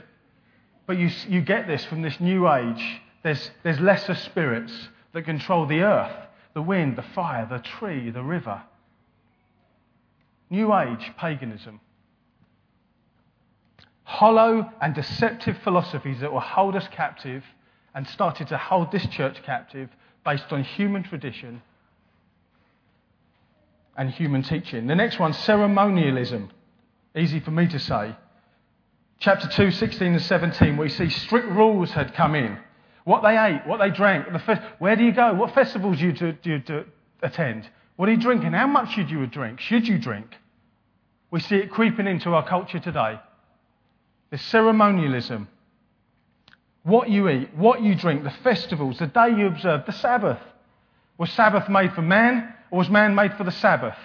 But 0.86 0.98
you, 0.98 1.10
you 1.28 1.42
get 1.42 1.68
this 1.68 1.84
from 1.86 2.04
this 2.04 2.20
New 2.20 2.52
Age 2.52 3.02
there's, 3.24 3.52
there's 3.64 3.80
lesser 3.80 4.16
spirits 4.16 4.90
that 5.14 5.24
control 5.24 5.66
the 5.66 5.82
earth, 5.82 6.16
the 6.54 6.62
wind, 6.62 6.96
the 6.96 7.04
fire, 7.04 7.48
the 7.50 7.60
tree, 7.60 8.10
the 8.10 8.24
river. 8.24 8.62
New 10.50 10.74
Age 10.76 11.12
paganism. 11.18 11.80
Hollow 14.04 14.70
and 14.82 14.94
deceptive 14.94 15.58
philosophies 15.64 16.20
that 16.20 16.34
will 16.34 16.40
hold 16.40 16.76
us 16.76 16.88
captive 16.92 17.44
and 17.96 18.08
started 18.08 18.48
to 18.48 18.58
hold 18.58 18.92
this 18.92 19.06
church 19.08 19.42
captive 19.44 19.90
based 20.26 20.52
on 20.52 20.64
human 20.64 21.04
tradition 21.04 21.62
and 23.96 24.10
human 24.10 24.44
teaching. 24.44 24.88
The 24.88 24.96
next 24.96 25.20
one, 25.20 25.34
ceremonialism. 25.34 26.50
Easy 27.16 27.40
for 27.40 27.52
me 27.52 27.68
to 27.68 27.80
say. 27.80 28.16
Chapter 29.20 29.48
2, 29.48 29.72
16 29.72 30.14
and 30.14 30.22
17, 30.22 30.78
we 30.78 30.90
see 30.90 31.10
strict 31.10 31.48
rules 31.48 31.92
had 31.92 32.14
come 32.14 32.36
in 32.36 32.58
what 33.04 33.24
they 33.24 33.38
ate, 33.38 33.62
what 33.66 33.78
they 33.78 33.90
drank, 33.90 34.28
fe- 34.46 34.62
where 34.80 34.96
do 34.96 35.04
you 35.04 35.12
go, 35.12 35.34
what 35.34 35.54
festivals 35.54 35.98
do 36.00 36.06
you, 36.06 36.12
do, 36.12 36.32
do 36.34 36.50
you 36.52 36.86
attend, 37.22 37.70
what 37.96 38.10
are 38.10 38.12
you 38.12 38.20
drinking, 38.20 38.54
how 38.54 38.68
much 38.68 38.94
should 38.94 39.10
you 39.10 39.26
drink, 39.28 39.60
should 39.60 39.88
you 39.88 39.98
drink? 39.98 40.36
We 41.32 41.40
see 41.40 41.56
it 41.56 41.72
creeping 41.72 42.08
into 42.08 42.34
our 42.34 42.48
culture 42.48 42.80
today. 42.80 43.20
The 44.30 44.38
ceremonialism, 44.38 45.48
what 46.84 47.10
you 47.10 47.30
eat, 47.30 47.54
what 47.56 47.82
you 47.82 47.96
drink, 47.96 48.24
the 48.24 48.34
festivals, 48.44 49.00
the 49.00 49.08
day 49.08 49.30
you 49.30 49.48
observe, 49.48 49.86
the 49.86 49.94
Sabbath. 49.94 50.40
Was 51.18 51.32
Sabbath 51.32 51.70
made 51.70 51.94
for 51.94 52.02
man 52.02 52.54
or 52.72 52.80
was 52.80 52.90
man 52.90 53.14
made 53.14 53.34
for 53.36 53.44
the 53.44 53.52
Sabbath? 53.52 53.98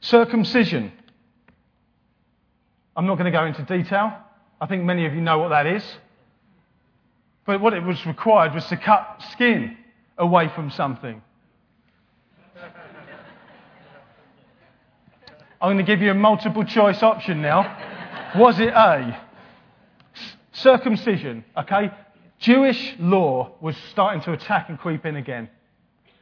Circumcision. 0.00 0.92
I'm 2.96 3.06
not 3.06 3.16
going 3.16 3.30
to 3.32 3.36
go 3.36 3.44
into 3.44 3.62
detail. 3.62 4.18
I 4.60 4.66
think 4.66 4.84
many 4.84 5.06
of 5.06 5.14
you 5.14 5.20
know 5.20 5.38
what 5.38 5.48
that 5.48 5.66
is. 5.66 5.84
But 7.46 7.60
what 7.60 7.74
it 7.74 7.82
was 7.82 8.04
required 8.06 8.54
was 8.54 8.64
to 8.66 8.76
cut 8.76 9.22
skin 9.32 9.76
away 10.16 10.48
from 10.48 10.70
something. 10.70 11.22
I'm 15.60 15.68
going 15.74 15.78
to 15.78 15.82
give 15.84 16.02
you 16.02 16.10
a 16.10 16.14
multiple 16.14 16.64
choice 16.64 17.02
option 17.02 17.40
now. 17.40 18.32
Was 18.36 18.60
it 18.60 18.68
A? 18.68 19.18
Circumcision, 20.52 21.44
okay? 21.56 21.90
Jewish 22.38 22.94
law 22.98 23.52
was 23.60 23.76
starting 23.90 24.20
to 24.22 24.32
attack 24.32 24.68
and 24.68 24.78
creep 24.78 25.06
in 25.06 25.16
again. 25.16 25.48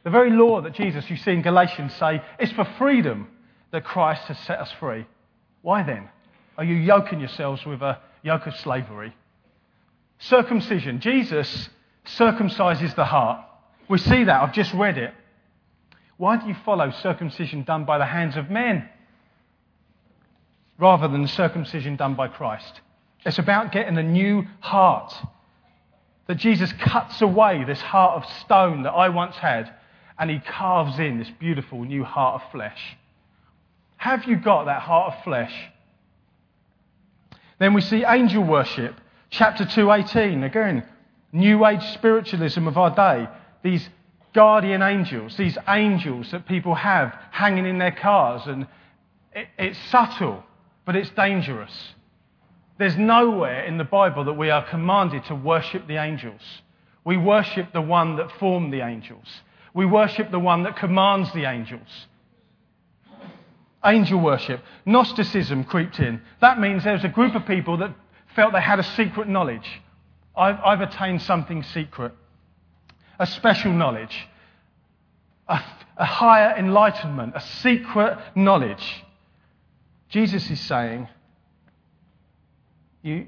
The 0.03 0.09
very 0.09 0.29
law 0.29 0.61
that 0.61 0.73
Jesus, 0.73 1.09
you 1.09 1.17
see 1.17 1.31
in 1.31 1.41
Galatians, 1.41 1.93
say 1.95 2.21
is 2.39 2.51
for 2.51 2.65
freedom 2.77 3.27
that 3.71 3.83
Christ 3.83 4.23
has 4.23 4.37
set 4.39 4.59
us 4.59 4.71
free. 4.79 5.05
Why 5.61 5.83
then 5.83 6.09
are 6.57 6.63
you 6.63 6.75
yoking 6.75 7.19
yourselves 7.19 7.65
with 7.65 7.81
a 7.81 7.99
yoke 8.21 8.47
of 8.47 8.55
slavery? 8.57 9.13
Circumcision. 10.27 11.01
Jesus 11.01 11.69
circumcises 12.05 12.95
the 12.95 13.03
heart. 13.03 13.45
We 13.89 13.97
see 13.97 14.23
that. 14.23 14.41
I've 14.41 14.53
just 14.53 14.73
read 14.73 14.97
it. 14.97 15.13
Why 16.17 16.37
do 16.37 16.47
you 16.47 16.55
follow 16.65 16.91
circumcision 16.91 17.63
done 17.63 17.83
by 17.83 17.97
the 17.97 18.05
hands 18.05 18.37
of 18.37 18.49
men 18.49 18.87
rather 20.77 21.07
than 21.09 21.27
circumcision 21.27 21.97
done 21.97 22.15
by 22.15 22.29
Christ? 22.29 22.79
It's 23.25 23.39
about 23.39 23.73
getting 23.73 23.97
a 23.97 24.03
new 24.03 24.45
heart. 24.61 25.13
That 26.27 26.35
Jesus 26.35 26.71
cuts 26.73 27.21
away 27.21 27.65
this 27.65 27.81
heart 27.81 28.23
of 28.23 28.29
stone 28.39 28.83
that 28.83 28.91
I 28.91 29.09
once 29.09 29.35
had 29.35 29.73
and 30.17 30.29
he 30.29 30.39
carves 30.39 30.99
in 30.99 31.19
this 31.19 31.29
beautiful 31.37 31.83
new 31.83 32.05
heart 32.05 32.41
of 32.41 32.51
flesh. 32.51 32.95
Have 33.97 34.23
you 34.23 34.37
got 34.37 34.65
that 34.65 34.83
heart 34.83 35.15
of 35.15 35.23
flesh? 35.25 35.53
Then 37.59 37.73
we 37.73 37.81
see 37.81 38.05
angel 38.05 38.43
worship. 38.43 38.95
Chapter 39.33 39.65
2:18 39.65 40.43
again, 40.43 40.83
new 41.31 41.65
age 41.65 41.81
spiritualism 41.85 42.67
of 42.67 42.77
our 42.77 42.91
day. 42.91 43.27
These 43.63 43.89
guardian 44.31 44.83
angels, 44.83 45.35
these 45.37 45.57
angels 45.67 46.29
that 46.29 46.45
people 46.45 46.75
have 46.75 47.17
hanging 47.31 47.65
in 47.65 47.79
their 47.79 47.93
cars 47.93 48.45
and 48.45 48.67
it, 49.33 49.47
it's 49.57 49.79
subtle, 49.89 50.43
but 50.85 50.95
it's 50.95 51.09
dangerous. 51.09 51.95
There's 52.77 52.95
nowhere 52.95 53.63
in 53.63 53.79
the 53.79 53.83
Bible 53.83 54.23
that 54.25 54.33
we 54.33 54.51
are 54.51 54.69
commanded 54.69 55.25
to 55.25 55.33
worship 55.33 55.87
the 55.87 55.97
angels. 55.97 56.61
We 57.03 57.17
worship 57.17 57.73
the 57.73 57.81
one 57.81 58.17
that 58.17 58.31
formed 58.33 58.71
the 58.71 58.81
angels. 58.81 59.41
We 59.73 59.87
worship 59.87 60.29
the 60.29 60.37
one 60.37 60.61
that 60.61 60.75
commands 60.75 61.33
the 61.33 61.45
angels. 61.45 62.05
Angel 63.83 64.19
worship. 64.19 64.61
Gnosticism 64.85 65.63
creeped 65.63 65.99
in. 65.99 66.21
That 66.39 66.59
means 66.59 66.83
there's 66.83 67.03
a 67.03 67.09
group 67.09 67.33
of 67.33 67.47
people 67.47 67.77
that 67.77 67.95
felt 68.35 68.53
they 68.53 68.61
had 68.61 68.79
a 68.79 68.83
secret 68.83 69.27
knowledge. 69.27 69.81
I've, 70.35 70.59
I've 70.63 70.81
attained 70.81 71.21
something 71.21 71.63
secret, 71.63 72.13
a 73.19 73.27
special 73.27 73.71
knowledge, 73.71 74.27
a, 75.47 75.59
a 75.97 76.05
higher 76.05 76.55
enlightenment, 76.57 77.33
a 77.35 77.41
secret 77.41 78.17
knowledge. 78.35 79.03
Jesus 80.09 80.49
is 80.49 80.59
saying, 80.59 81.07
you, 83.01 83.27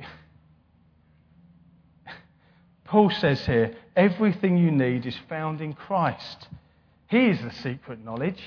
Paul 2.86 3.10
says 3.10 3.46
here, 3.46 3.76
everything 3.96 4.58
you 4.58 4.72
need 4.72 5.06
is 5.06 5.18
found 5.28 5.62
in 5.62 5.74
Christ. 5.74 6.48
He 7.08 7.28
is 7.28 7.42
the 7.42 7.52
secret 7.52 8.04
knowledge. 8.04 8.42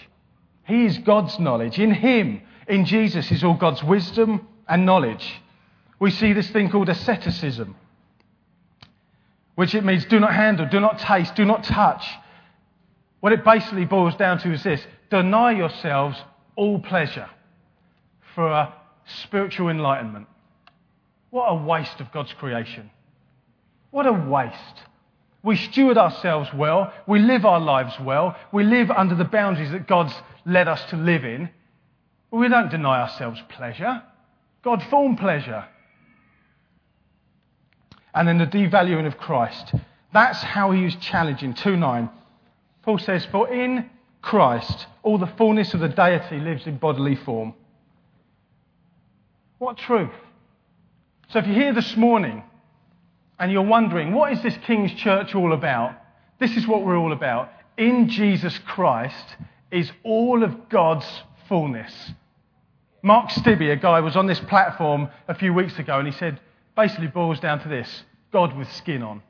He 0.64 0.84
is 0.84 0.98
God's 0.98 1.38
knowledge. 1.38 1.78
In 1.78 1.92
Him, 1.92 2.42
in 2.66 2.84
Jesus, 2.84 3.30
is 3.30 3.44
all 3.44 3.54
God's 3.54 3.82
wisdom 3.82 4.46
and 4.68 4.84
knowledge 4.84 5.40
we 6.00 6.10
see 6.10 6.32
this 6.32 6.48
thing 6.50 6.70
called 6.70 6.88
asceticism, 6.88 7.74
which 9.54 9.74
it 9.74 9.84
means 9.84 10.04
do 10.04 10.20
not 10.20 10.32
handle, 10.32 10.66
do 10.66 10.80
not 10.80 10.98
taste, 10.98 11.34
do 11.34 11.44
not 11.44 11.64
touch. 11.64 12.06
What 13.20 13.32
it 13.32 13.44
basically 13.44 13.84
boils 13.84 14.14
down 14.14 14.38
to 14.40 14.52
is 14.52 14.62
this 14.62 14.86
deny 15.10 15.52
yourselves 15.52 16.16
all 16.54 16.78
pleasure 16.78 17.28
for 18.34 18.46
a 18.46 18.74
spiritual 19.22 19.68
enlightenment. 19.70 20.28
What 21.30 21.46
a 21.46 21.54
waste 21.54 22.00
of 22.00 22.12
God's 22.12 22.32
creation. 22.34 22.90
What 23.90 24.06
a 24.06 24.12
waste. 24.12 24.82
We 25.42 25.56
steward 25.56 25.98
ourselves 25.98 26.50
well. 26.54 26.92
We 27.06 27.18
live 27.18 27.44
our 27.44 27.60
lives 27.60 27.94
well. 28.00 28.36
We 28.52 28.64
live 28.64 28.90
under 28.90 29.14
the 29.14 29.24
boundaries 29.24 29.70
that 29.72 29.88
God's 29.88 30.14
led 30.44 30.68
us 30.68 30.84
to 30.90 30.96
live 30.96 31.24
in. 31.24 31.50
But 32.30 32.36
we 32.36 32.48
don't 32.48 32.70
deny 32.70 33.02
ourselves 33.02 33.40
pleasure. 33.48 34.02
God 34.62 34.82
formed 34.84 35.18
pleasure 35.18 35.66
and 38.18 38.26
then 38.26 38.38
the 38.38 38.46
devaluing 38.46 39.06
of 39.06 39.16
Christ. 39.16 39.72
That's 40.12 40.42
how 40.42 40.72
he 40.72 40.82
was 40.82 40.96
challenging 40.96 41.54
2 41.54 41.76
9. 41.76 42.10
Paul 42.82 42.98
says, 42.98 43.24
For 43.26 43.48
in 43.48 43.88
Christ 44.22 44.88
all 45.04 45.18
the 45.18 45.28
fullness 45.38 45.72
of 45.72 45.78
the 45.78 45.88
deity 45.88 46.40
lives 46.40 46.66
in 46.66 46.78
bodily 46.78 47.14
form. 47.14 47.54
What 49.58 49.78
truth? 49.78 50.10
So 51.28 51.38
if 51.38 51.46
you're 51.46 51.54
here 51.54 51.72
this 51.72 51.96
morning 51.96 52.42
and 53.38 53.52
you're 53.52 53.62
wondering, 53.62 54.12
what 54.12 54.32
is 54.32 54.42
this 54.42 54.56
King's 54.66 54.92
Church 54.94 55.36
all 55.36 55.52
about? 55.52 55.94
This 56.40 56.56
is 56.56 56.66
what 56.66 56.84
we're 56.84 56.98
all 56.98 57.12
about. 57.12 57.52
In 57.76 58.08
Jesus 58.08 58.58
Christ 58.66 59.36
is 59.70 59.92
all 60.02 60.42
of 60.42 60.68
God's 60.68 61.06
fullness. 61.48 62.12
Mark 63.00 63.30
Stibbe, 63.30 63.70
a 63.70 63.76
guy, 63.76 64.00
was 64.00 64.16
on 64.16 64.26
this 64.26 64.40
platform 64.40 65.08
a 65.28 65.36
few 65.36 65.54
weeks 65.54 65.78
ago 65.78 66.00
and 66.00 66.08
he 66.08 66.12
said, 66.18 66.40
basically 66.74 67.08
boils 67.08 67.38
down 67.40 67.60
to 67.60 67.68
this 67.68 68.04
God 68.32 68.56
with 68.56 68.70
skin 68.72 69.02
on. 69.02 69.22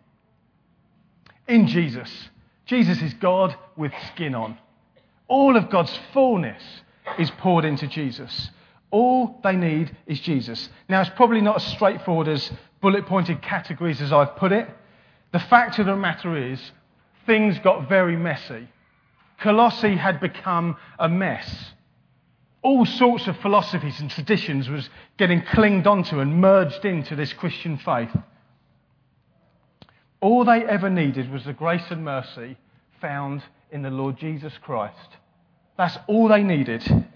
In 1.47 1.67
Jesus. 1.67 2.11
Jesus 2.67 3.01
is 3.01 3.15
God 3.15 3.57
with 3.77 3.93
skin 4.13 4.35
on. 4.35 4.59
All 5.29 5.57
of 5.57 5.71
God's 5.71 5.99
fullness 6.13 6.63
is 7.19 7.31
poured 7.33 7.65
into 7.65 7.87
Jesus. 7.87 8.51
All 8.91 9.41
they 9.43 9.57
need 9.57 9.97
is 10.07 10.21
Jesus. 10.21 10.69
Now, 10.89 11.01
it's 11.01 11.11
probably 11.11 11.41
not 11.41 11.57
as 11.57 11.65
straightforward 11.65 12.29
as 12.29 12.51
bullet 12.81 13.07
pointed 13.07 13.43
categories 13.43 14.01
as 14.01 14.13
I've 14.13 14.37
put 14.37 14.53
it. 14.53 14.69
The 15.33 15.39
fact 15.39 15.79
of 15.79 15.87
the 15.87 15.97
matter 15.97 16.37
is, 16.37 16.61
things 17.27 17.59
got 17.59 17.89
very 17.89 18.17
messy. 18.17 18.69
Colossae 19.41 19.97
had 19.97 20.21
become 20.21 20.77
a 20.99 21.09
mess. 21.09 21.73
All 22.63 22.85
sorts 22.87 23.27
of 23.29 23.37
philosophies 23.39 24.01
and 24.01 24.11
traditions 24.11 24.69
was 24.69 24.89
getting 25.17 25.43
clinged 25.43 25.87
onto 25.87 26.21
and 26.21 26.41
merged 26.41 26.85
into 26.85 27.15
this 27.15 27.33
Christian 27.33 27.79
faith. 27.79 28.11
All 30.21 30.45
they 30.45 30.65
ever 30.65 30.91
needed 30.91 31.31
was 31.31 31.45
the 31.45 31.53
grace 31.53 31.91
and 31.91 32.05
mercy 32.05 32.57
found 33.01 33.43
in 33.71 33.83
the 33.83 33.91
Lord 33.91 34.17
Jesus 34.17 34.53
Christ. 34.63 35.17
That's 35.77 35.99
all 36.09 36.29
they 36.29 36.43
needed. 36.43 37.07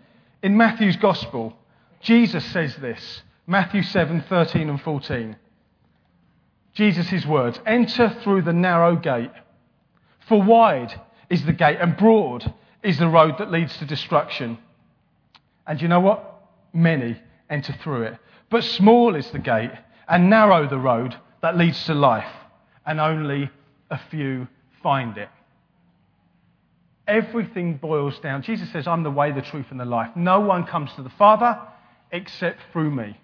In 0.42 0.56
Matthew's 0.56 0.96
Gospel, 0.96 1.56
Jesus 2.00 2.44
says 2.46 2.76
this 2.76 3.22
Matthew 3.46 3.82
7 3.82 4.24
13 4.28 4.68
and 4.68 4.80
14. 4.80 5.36
Jesus' 6.74 7.26
words 7.26 7.60
Enter 7.66 8.16
through 8.22 8.42
the 8.42 8.52
narrow 8.52 8.96
gate, 8.96 9.32
for 10.28 10.42
wide 10.42 10.98
is 11.28 11.44
the 11.44 11.52
gate, 11.52 11.78
and 11.80 11.96
broad 11.96 12.52
is 12.82 12.98
the 12.98 13.08
road 13.08 13.38
that 13.38 13.50
leads 13.50 13.76
to 13.78 13.84
destruction. 13.84 14.58
And 15.66 15.80
you 15.80 15.88
know 15.88 16.00
what? 16.00 16.42
Many 16.72 17.20
enter 17.50 17.72
through 17.82 18.02
it. 18.04 18.18
But 18.50 18.64
small 18.64 19.14
is 19.14 19.30
the 19.30 19.38
gate, 19.38 19.72
and 20.08 20.30
narrow 20.30 20.68
the 20.68 20.78
road 20.78 21.16
that 21.40 21.56
leads 21.56 21.84
to 21.86 21.94
life, 21.94 22.30
and 22.86 23.00
only 23.00 23.50
a 23.90 23.98
few 24.10 24.48
find 24.82 25.16
it. 25.16 25.28
Everything 27.06 27.76
boils 27.76 28.18
down. 28.20 28.42
Jesus 28.42 28.70
says, 28.70 28.86
I'm 28.86 29.02
the 29.02 29.10
way, 29.10 29.32
the 29.32 29.42
truth, 29.42 29.66
and 29.70 29.80
the 29.80 29.84
life. 29.84 30.10
No 30.14 30.40
one 30.40 30.64
comes 30.64 30.92
to 30.94 31.02
the 31.02 31.10
Father 31.10 31.58
except 32.10 32.60
through 32.72 32.90
me. 32.90 33.18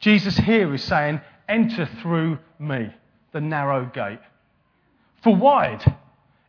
Jesus 0.00 0.36
here 0.36 0.72
is 0.74 0.82
saying, 0.82 1.20
Enter 1.48 1.88
through 2.00 2.38
me, 2.58 2.92
the 3.32 3.40
narrow 3.40 3.84
gate. 3.92 4.20
For 5.22 5.34
wide 5.34 5.84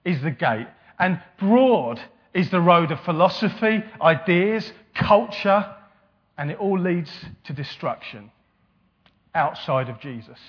is 0.06 0.22
the 0.22 0.32
gate, 0.32 0.68
and 0.98 1.22
broad 1.40 2.00
is 2.34 2.50
the 2.50 2.62
road 2.62 2.92
of 2.92 3.00
philosophy, 3.02 3.84
ideas, 4.02 4.72
culture, 4.96 5.76
and 6.38 6.52
it 6.52 6.58
all 6.58 6.80
leads 6.80 7.12
to 7.44 7.54
destruction 7.54 8.32
outside 9.36 9.90
of 9.90 10.00
Jesus. 10.00 10.40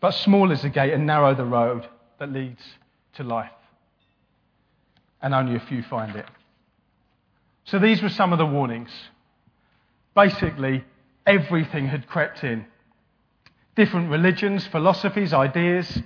But 0.00 0.12
small 0.12 0.50
is 0.50 0.62
the 0.62 0.68
gate, 0.68 0.92
and 0.92 1.06
narrow 1.06 1.34
the 1.34 1.44
road 1.44 1.86
that 2.18 2.32
leads 2.32 2.62
to 3.14 3.22
life. 3.22 3.50
And 5.22 5.34
only 5.34 5.56
a 5.56 5.60
few 5.60 5.82
find 5.82 6.14
it. 6.16 6.26
So 7.64 7.78
these 7.78 8.02
were 8.02 8.08
some 8.08 8.32
of 8.32 8.38
the 8.38 8.46
warnings. 8.46 8.90
Basically, 10.14 10.84
everything 11.26 11.88
had 11.88 12.06
crept 12.06 12.44
in 12.44 12.66
different 13.74 14.10
religions, 14.10 14.66
philosophies, 14.66 15.32
ideas, 15.32 16.00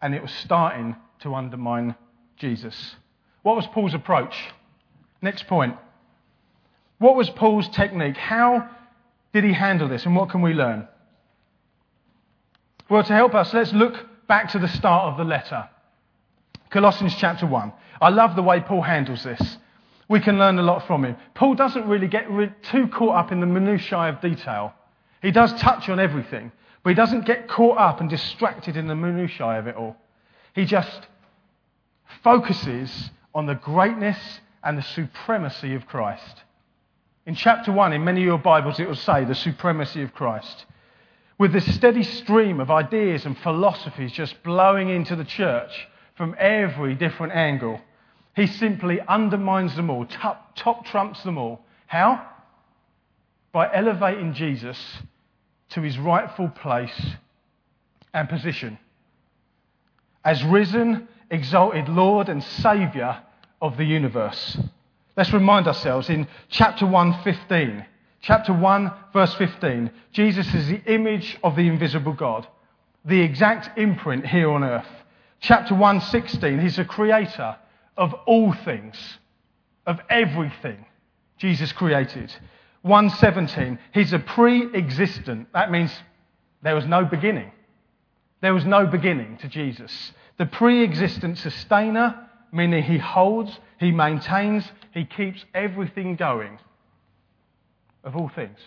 and 0.00 0.14
it 0.14 0.22
was 0.22 0.32
starting 0.32 0.96
to 1.20 1.34
undermine 1.34 1.94
Jesus. 2.36 2.96
What 3.42 3.56
was 3.56 3.66
Paul's 3.68 3.94
approach? 3.94 4.34
Next 5.22 5.46
point. 5.46 5.76
What 6.98 7.16
was 7.16 7.30
Paul's 7.30 7.68
technique? 7.68 8.16
How 8.16 8.68
did 9.32 9.44
he 9.44 9.52
handle 9.52 9.88
this, 9.88 10.06
and 10.06 10.16
what 10.16 10.30
can 10.30 10.42
we 10.42 10.54
learn? 10.54 10.88
Well, 12.88 13.02
to 13.02 13.12
help 13.14 13.34
us, 13.34 13.54
let's 13.54 13.72
look 13.72 13.94
back 14.26 14.50
to 14.50 14.58
the 14.58 14.68
start 14.68 15.10
of 15.10 15.16
the 15.16 15.24
letter. 15.24 15.68
Colossians 16.70 17.14
chapter 17.16 17.46
1. 17.46 17.72
I 18.00 18.10
love 18.10 18.36
the 18.36 18.42
way 18.42 18.60
Paul 18.60 18.82
handles 18.82 19.24
this. 19.24 19.58
We 20.08 20.20
can 20.20 20.38
learn 20.38 20.58
a 20.58 20.62
lot 20.62 20.86
from 20.86 21.04
him. 21.04 21.16
Paul 21.34 21.54
doesn't 21.54 21.86
really 21.86 22.08
get 22.08 22.26
too 22.64 22.88
caught 22.88 23.16
up 23.16 23.32
in 23.32 23.40
the 23.40 23.46
minutiae 23.46 24.10
of 24.10 24.20
detail. 24.20 24.74
He 25.22 25.30
does 25.30 25.52
touch 25.54 25.88
on 25.88 25.98
everything, 25.98 26.52
but 26.82 26.90
he 26.90 26.94
doesn't 26.94 27.24
get 27.24 27.48
caught 27.48 27.78
up 27.78 28.00
and 28.00 28.10
distracted 28.10 28.76
in 28.76 28.86
the 28.86 28.94
minutiae 28.94 29.58
of 29.58 29.66
it 29.66 29.76
all. 29.76 29.96
He 30.54 30.66
just 30.66 31.06
focuses 32.22 33.10
on 33.34 33.46
the 33.46 33.54
greatness 33.54 34.18
and 34.62 34.76
the 34.76 34.82
supremacy 34.82 35.74
of 35.74 35.86
Christ. 35.86 36.42
In 37.24 37.34
chapter 37.34 37.72
1, 37.72 37.94
in 37.94 38.04
many 38.04 38.20
of 38.20 38.26
your 38.26 38.38
Bibles, 38.38 38.78
it 38.78 38.86
will 38.86 38.94
say 38.94 39.24
the 39.24 39.34
supremacy 39.34 40.02
of 40.02 40.12
Christ 40.12 40.66
with 41.38 41.52
this 41.52 41.74
steady 41.74 42.02
stream 42.02 42.60
of 42.60 42.70
ideas 42.70 43.26
and 43.26 43.36
philosophies 43.38 44.12
just 44.12 44.42
blowing 44.42 44.88
into 44.88 45.16
the 45.16 45.24
church 45.24 45.88
from 46.16 46.34
every 46.38 46.94
different 46.94 47.32
angle. 47.32 47.80
He 48.36 48.46
simply 48.46 49.00
undermines 49.00 49.74
them 49.76 49.90
all, 49.90 50.06
top, 50.06 50.56
top 50.56 50.86
trumps 50.86 51.22
them 51.22 51.38
all. 51.38 51.60
How? 51.86 52.26
By 53.52 53.72
elevating 53.72 54.34
Jesus 54.34 54.78
to 55.70 55.82
his 55.82 55.98
rightful 55.98 56.48
place 56.48 57.16
and 58.12 58.28
position 58.28 58.78
as 60.24 60.42
risen, 60.44 61.06
exalted 61.30 61.88
Lord 61.88 62.28
and 62.28 62.42
Saviour 62.42 63.18
of 63.60 63.76
the 63.76 63.84
universe. 63.84 64.58
Let's 65.16 65.32
remind 65.32 65.68
ourselves 65.68 66.08
in 66.08 66.26
chapter 66.48 66.86
115 66.86 67.84
chapter 68.24 68.54
1, 68.54 68.92
verse 69.12 69.34
15, 69.34 69.90
Jesus 70.12 70.52
is 70.54 70.66
the 70.66 70.82
image 70.86 71.38
of 71.44 71.56
the 71.56 71.68
invisible 71.68 72.14
God, 72.14 72.46
the 73.04 73.20
exact 73.20 73.78
imprint 73.78 74.26
here 74.26 74.50
on 74.50 74.64
earth. 74.64 74.88
Chapter 75.40 75.74
1, 75.74 76.00
16, 76.00 76.58
he's 76.58 76.76
the 76.76 76.86
creator 76.86 77.56
of 77.98 78.14
all 78.26 78.52
things, 78.64 78.96
of 79.86 80.00
everything 80.08 80.86
Jesus 81.36 81.70
created. 81.72 82.34
117, 82.80 83.78
he's 83.92 84.14
a 84.14 84.18
pre 84.18 84.74
existent. 84.74 85.48
That 85.52 85.70
means 85.70 85.92
there 86.62 86.74
was 86.74 86.86
no 86.86 87.04
beginning. 87.04 87.52
There 88.40 88.54
was 88.54 88.64
no 88.64 88.86
beginning 88.86 89.36
to 89.38 89.48
Jesus. 89.48 90.12
The 90.38 90.46
pre 90.46 90.82
existent 90.82 91.36
sustainer, 91.36 92.28
meaning 92.52 92.82
he 92.82 92.96
holds, 92.96 93.58
he 93.78 93.90
maintains, 93.90 94.64
he 94.94 95.04
keeps 95.04 95.44
everything 95.54 96.16
going 96.16 96.58
of 98.04 98.16
all 98.16 98.28
things. 98.28 98.58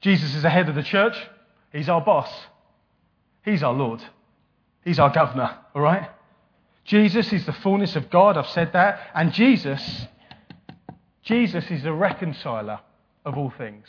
Jesus 0.00 0.34
is 0.34 0.42
the 0.42 0.50
head 0.50 0.68
of 0.68 0.74
the 0.74 0.82
church. 0.82 1.16
He's 1.72 1.88
our 1.88 2.00
boss. 2.00 2.30
He's 3.44 3.62
our 3.62 3.72
Lord. 3.72 4.02
He's 4.84 4.98
our 4.98 5.10
governor, 5.10 5.58
all 5.74 5.82
right? 5.82 6.08
Jesus 6.84 7.32
is 7.32 7.44
the 7.44 7.52
fullness 7.52 7.96
of 7.96 8.08
God. 8.08 8.36
I've 8.36 8.48
said 8.48 8.72
that. 8.72 9.10
And 9.14 9.32
Jesus, 9.32 10.06
Jesus 11.22 11.70
is 11.70 11.82
the 11.82 11.92
reconciler 11.92 12.80
of 13.24 13.36
all 13.36 13.52
things. 13.58 13.86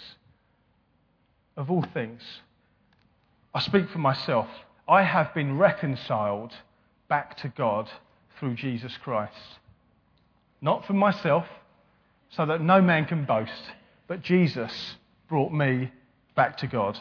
Of 1.55 1.71
all 1.71 1.85
things. 1.93 2.21
I 3.53 3.61
speak 3.61 3.89
for 3.89 3.99
myself. 3.99 4.47
I 4.87 5.03
have 5.03 5.33
been 5.33 5.57
reconciled 5.57 6.53
back 7.07 7.37
to 7.37 7.47
God 7.49 7.89
through 8.37 8.55
Jesus 8.55 8.97
Christ. 8.97 9.59
Not 10.61 10.85
for 10.85 10.93
myself, 10.93 11.45
so 12.29 12.45
that 12.45 12.61
no 12.61 12.81
man 12.81 13.05
can 13.05 13.25
boast. 13.25 13.71
But 14.07 14.21
Jesus 14.21 14.95
brought 15.27 15.51
me 15.51 15.91
back 16.35 16.57
to 16.57 16.67
God. 16.67 16.99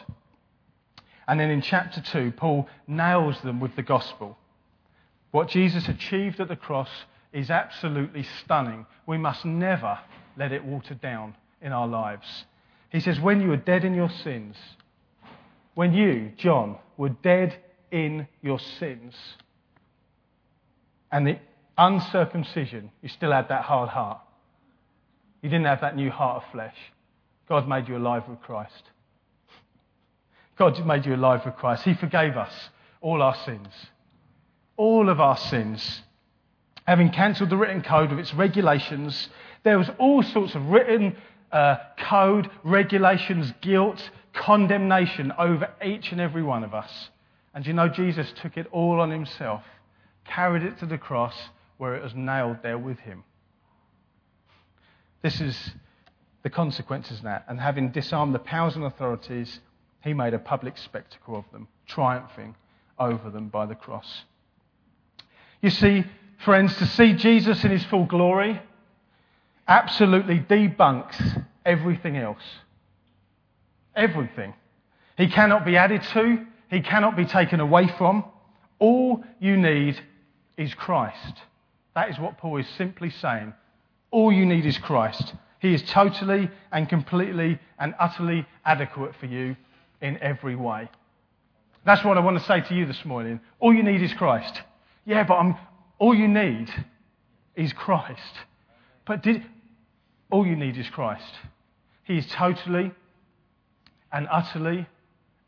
And 1.27 1.39
then 1.39 1.51
in 1.51 1.61
chapter 1.61 2.01
2, 2.01 2.31
Paul 2.31 2.67
nails 2.87 3.39
them 3.41 3.59
with 3.59 3.75
the 3.75 3.83
gospel. 3.83 4.37
What 5.31 5.47
Jesus 5.47 5.87
achieved 5.87 6.39
at 6.39 6.47
the 6.47 6.55
cross 6.55 6.89
is 7.31 7.51
absolutely 7.51 8.23
stunning. 8.43 8.85
We 9.05 9.17
must 9.17 9.45
never 9.45 9.99
let 10.37 10.51
it 10.51 10.63
water 10.63 10.95
down 10.95 11.35
in 11.61 11.71
our 11.71 11.87
lives. 11.87 12.45
He 12.89 12.99
says, 12.99 13.19
When 13.19 13.41
you 13.41 13.49
were 13.49 13.57
dead 13.57 13.85
in 13.85 13.93
your 13.93 14.09
sins, 14.09 14.55
when 15.75 15.93
you, 15.93 16.31
John, 16.37 16.77
were 16.97 17.09
dead 17.09 17.55
in 17.91 18.27
your 18.41 18.59
sins, 18.59 19.13
and 21.11 21.25
the 21.25 21.39
uncircumcision, 21.77 22.91
you 23.01 23.09
still 23.09 23.31
had 23.31 23.49
that 23.49 23.63
hard 23.63 23.89
heart. 23.89 24.19
You 25.41 25.49
didn't 25.49 25.65
have 25.65 25.81
that 25.81 25.95
new 25.95 26.09
heart 26.09 26.43
of 26.43 26.51
flesh. 26.51 26.75
God 27.47 27.67
made 27.67 27.87
you 27.87 27.97
alive 27.97 28.23
with 28.27 28.41
Christ. 28.41 28.83
God 30.57 30.85
made 30.85 31.05
you 31.05 31.15
alive 31.15 31.45
with 31.45 31.55
Christ. 31.55 31.83
He 31.83 31.93
forgave 31.93 32.35
us 32.35 32.53
all 33.01 33.21
our 33.21 33.35
sins. 33.45 33.67
All 34.75 35.09
of 35.09 35.19
our 35.19 35.37
sins. 35.37 36.01
Having 36.85 37.11
cancelled 37.11 37.49
the 37.49 37.57
written 37.57 37.81
code 37.81 38.11
of 38.11 38.19
its 38.19 38.33
regulations, 38.33 39.29
there 39.63 39.77
was 39.77 39.89
all 39.97 40.21
sorts 40.21 40.55
of 40.55 40.65
written 40.67 41.15
uh, 41.51 41.77
code, 41.97 42.49
regulations, 42.63 43.53
guilt, 43.61 44.09
condemnation 44.33 45.31
over 45.37 45.71
each 45.83 46.11
and 46.11 46.21
every 46.21 46.43
one 46.43 46.63
of 46.63 46.73
us. 46.73 47.09
And 47.53 47.65
you 47.65 47.73
know, 47.73 47.87
Jesus 47.87 48.31
took 48.41 48.57
it 48.57 48.67
all 48.71 48.99
on 48.99 49.09
himself, 49.11 49.63
carried 50.25 50.63
it 50.63 50.79
to 50.79 50.85
the 50.85 50.97
cross 50.97 51.35
where 51.77 51.95
it 51.95 52.03
was 52.03 52.13
nailed 52.13 52.57
there 52.61 52.77
with 52.77 52.99
him. 52.99 53.23
This 55.21 55.41
is 55.41 55.71
the 56.43 56.49
consequences 56.49 57.21
that. 57.21 57.45
And 57.47 57.59
having 57.59 57.91
disarmed 57.91 58.33
the 58.33 58.39
powers 58.39 58.75
and 58.75 58.85
authorities, 58.85 59.59
he 60.03 60.13
made 60.13 60.33
a 60.33 60.39
public 60.39 60.77
spectacle 60.77 61.35
of 61.35 61.45
them, 61.51 61.67
triumphing 61.87 62.55
over 62.97 63.29
them 63.29 63.49
by 63.49 63.65
the 63.65 63.75
cross. 63.75 64.23
You 65.61 65.69
see, 65.69 66.05
friends, 66.43 66.75
to 66.77 66.85
see 66.85 67.13
Jesus 67.13 67.63
in 67.63 67.71
his 67.71 67.83
full 67.85 68.05
glory 68.05 68.61
absolutely 69.67 70.39
debunks 70.39 71.45
everything 71.65 72.17
else. 72.17 72.43
Everything. 73.95 74.53
He 75.17 75.27
cannot 75.27 75.65
be 75.65 75.75
added 75.75 76.01
to, 76.13 76.45
he 76.69 76.81
cannot 76.81 77.17
be 77.17 77.25
taken 77.25 77.59
away 77.59 77.87
from. 77.97 78.23
All 78.79 79.23
you 79.39 79.57
need 79.57 79.99
is 80.57 80.73
Christ. 80.73 81.35
That 81.93 82.09
is 82.09 82.17
what 82.17 82.37
Paul 82.37 82.57
is 82.57 82.67
simply 82.77 83.09
saying. 83.09 83.53
All 84.11 84.31
you 84.31 84.45
need 84.45 84.65
is 84.65 84.77
Christ. 84.77 85.33
He 85.59 85.73
is 85.73 85.83
totally 85.83 86.49
and 86.71 86.87
completely 86.87 87.59
and 87.77 87.93
utterly 87.99 88.45
adequate 88.65 89.15
for 89.19 89.25
you 89.25 89.55
in 90.01 90.17
every 90.21 90.55
way. 90.55 90.89
That's 91.85 92.03
what 92.03 92.17
I 92.17 92.21
want 92.21 92.37
to 92.37 92.45
say 92.45 92.61
to 92.61 92.75
you 92.75 92.85
this 92.85 93.03
morning. 93.05 93.39
All 93.59 93.73
you 93.73 93.83
need 93.83 94.01
is 94.01 94.13
Christ. 94.13 94.61
Yeah, 95.05 95.23
but 95.23 95.35
I'm, 95.35 95.55
all 95.97 96.13
you 96.13 96.27
need 96.27 96.69
is 97.55 97.73
Christ. 97.73 98.39
But 99.05 99.23
did, 99.23 99.43
all 100.29 100.45
you 100.45 100.55
need 100.55 100.77
is 100.77 100.89
Christ. 100.89 101.33
He 102.03 102.17
is 102.17 102.27
totally 102.27 102.91
and 104.11 104.27
utterly 104.31 104.87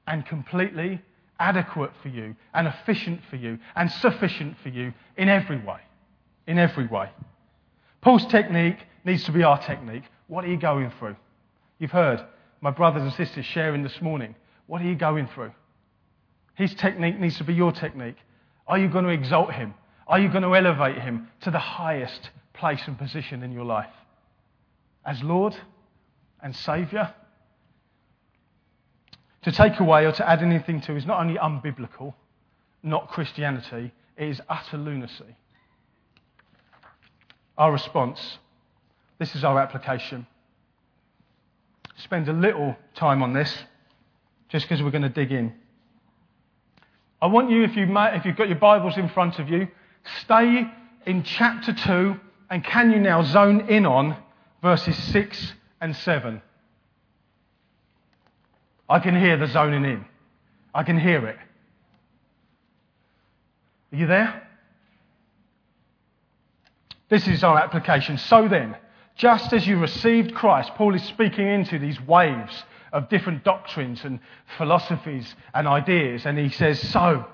and 0.08 0.26
completely 0.26 1.02
adequate 1.40 1.92
for 2.02 2.10
you 2.10 2.36
and 2.54 2.68
efficient 2.68 3.22
for 3.30 3.36
you 3.36 3.58
and 3.76 3.92
sufficient 3.92 4.56
for 4.62 4.70
you 4.70 4.94
in 5.18 5.30
every 5.30 5.58
way. 5.58 5.80
In 6.48 6.58
every 6.60 6.88
way. 6.88 7.10
Paul's 8.02 8.26
technique 8.26 8.78
needs 9.06 9.24
to 9.26 9.32
be 9.32 9.44
our 9.44 9.62
technique. 9.62 10.04
What 10.28 10.44
are 10.44 10.48
you 10.50 10.58
going 10.58 10.92
through? 11.00 11.16
You've 11.80 11.92
heard 11.92 12.24
my 12.60 12.72
brothers 12.72 13.04
and 13.04 13.14
sisters 13.14 13.46
sharing 13.46 13.84
this 13.84 14.02
morning. 14.02 14.36
What 14.68 14.82
are 14.82 14.86
you 14.86 14.96
going 14.96 15.28
through? 15.28 15.52
His 16.56 16.74
technique 16.76 17.20
needs 17.20 17.38
to 17.38 17.44
be 17.44 17.54
your 17.54 17.72
technique. 17.72 18.18
Are 18.68 18.78
you 18.78 18.88
going 18.88 19.06
to 19.06 19.12
exalt 19.12 19.54
him? 19.54 19.74
Are 20.08 20.20
you 20.20 20.30
going 20.30 20.44
to 20.44 20.56
elevate 20.56 21.02
him 21.02 21.30
to 21.42 21.52
the 21.52 21.60
highest 21.60 22.30
place 22.54 22.82
and 22.88 22.98
position 22.98 23.44
in 23.44 23.52
your 23.52 23.66
life? 23.66 23.94
As 25.06 25.22
Lord 25.24 25.56
and 26.42 26.56
Saviour? 26.56 27.14
To 29.44 29.52
take 29.52 29.80
away 29.80 30.06
or 30.06 30.12
to 30.12 30.30
add 30.30 30.44
anything 30.44 30.82
to 30.82 30.96
is 30.96 31.06
not 31.06 31.20
only 31.20 31.40
unbiblical, 31.40 32.14
not 32.84 33.10
Christianity, 33.10 33.92
it 34.18 34.28
is 34.28 34.42
utter 34.50 34.78
lunacy. 34.78 35.36
Our 37.58 37.72
response 37.72 38.40
this 39.22 39.36
is 39.36 39.44
our 39.44 39.60
application. 39.60 40.26
Spend 41.98 42.28
a 42.28 42.34
little 42.34 42.76
time 42.96 43.22
on 43.22 43.34
this 43.34 43.56
just 44.50 44.66
because 44.68 44.82
we're 44.82 44.90
going 44.90 45.04
to 45.04 45.10
dig 45.10 45.32
in. 45.32 45.54
I 47.22 47.28
want 47.28 47.52
you, 47.52 47.64
if, 47.64 47.76
you 47.76 47.86
may, 47.86 48.16
if 48.16 48.26
you've 48.26 48.36
got 48.36 48.50
your 48.50 48.58
Bibles 48.58 48.98
in 48.98 49.10
front 49.10 49.38
of 49.38 49.48
you, 49.48 49.68
stay 50.24 50.66
in 51.06 51.22
chapter 51.22 51.72
2 51.72 52.20
and 52.50 52.64
can 52.64 52.90
you 52.90 53.00
now 53.00 53.22
zone 53.22 53.70
in 53.70 53.86
on 53.86 54.18
verses 54.64 54.98
6 54.98 55.54
and 55.82 55.96
7? 55.96 56.42
I 58.90 58.98
can 58.98 59.16
hear 59.16 59.38
the 59.38 59.46
zoning 59.46 59.86
in. 59.86 60.04
I 60.74 60.82
can 60.82 61.00
hear 61.00 61.28
it. 61.28 61.38
Are 63.94 63.98
you 63.98 64.08
there? 64.08 64.48
This 67.12 67.28
is 67.28 67.44
our 67.44 67.60
application. 67.60 68.18
So 68.18 68.48
then, 68.48 68.78
just 69.16 69.52
as 69.52 69.68
you 69.68 69.78
received 69.78 70.34
Christ, 70.34 70.72
Paul 70.76 70.96
is 70.96 71.04
speaking 71.04 71.46
into 71.46 71.78
these 71.78 72.00
waves 72.00 72.64
of 72.94 73.10
different 73.10 73.44
doctrines 73.44 74.06
and 74.06 74.22
philosophies 74.58 75.36
and 75.54 75.68
ideas, 75.68 76.26
and 76.26 76.38
he 76.40 76.48
says, 76.48 76.80
So, 76.90 77.26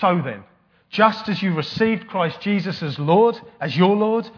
so 0.00 0.20
then, 0.24 0.42
just 0.88 1.28
as 1.28 1.40
you 1.40 1.54
received 1.54 2.08
Christ 2.08 2.40
Jesus 2.40 2.82
as 2.82 2.98
Lord, 2.98 3.40
as 3.60 3.76
your 3.76 3.94
Lord, 3.94 4.28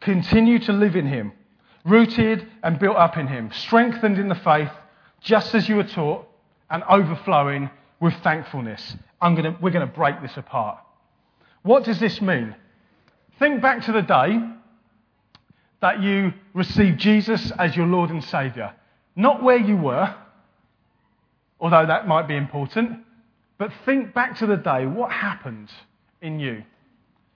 continue 0.00 0.58
to 0.58 0.72
live 0.72 0.96
in 0.96 1.06
him, 1.06 1.30
rooted 1.84 2.48
and 2.64 2.80
built 2.80 2.96
up 2.96 3.16
in 3.16 3.28
him, 3.28 3.52
strengthened 3.52 4.18
in 4.18 4.28
the 4.28 4.34
faith, 4.34 4.72
just 5.20 5.54
as 5.54 5.68
you 5.68 5.76
were 5.76 5.84
taught, 5.84 6.26
and 6.68 6.82
overflowing 6.90 7.70
with 8.00 8.14
thankfulness. 8.24 8.96
Gonna, 9.20 9.56
we're 9.60 9.70
going 9.70 9.86
to 9.86 9.94
break 9.94 10.20
this 10.20 10.36
apart. 10.36 10.80
What 11.62 11.84
does 11.84 12.00
this 12.00 12.20
mean? 12.20 12.56
Think 13.38 13.60
back 13.60 13.84
to 13.84 13.92
the 13.92 14.02
day 14.02 14.40
that 15.80 16.02
you 16.02 16.32
received 16.54 16.98
Jesus 16.98 17.52
as 17.58 17.76
your 17.76 17.86
Lord 17.86 18.10
and 18.10 18.22
Saviour. 18.24 18.72
Not 19.16 19.42
where 19.42 19.58
you 19.58 19.76
were, 19.76 20.14
although 21.60 21.86
that 21.86 22.08
might 22.08 22.26
be 22.28 22.36
important, 22.36 23.00
but 23.58 23.72
think 23.84 24.14
back 24.14 24.38
to 24.38 24.46
the 24.46 24.56
day. 24.56 24.86
What 24.86 25.10
happened 25.10 25.70
in 26.22 26.40
you? 26.40 26.64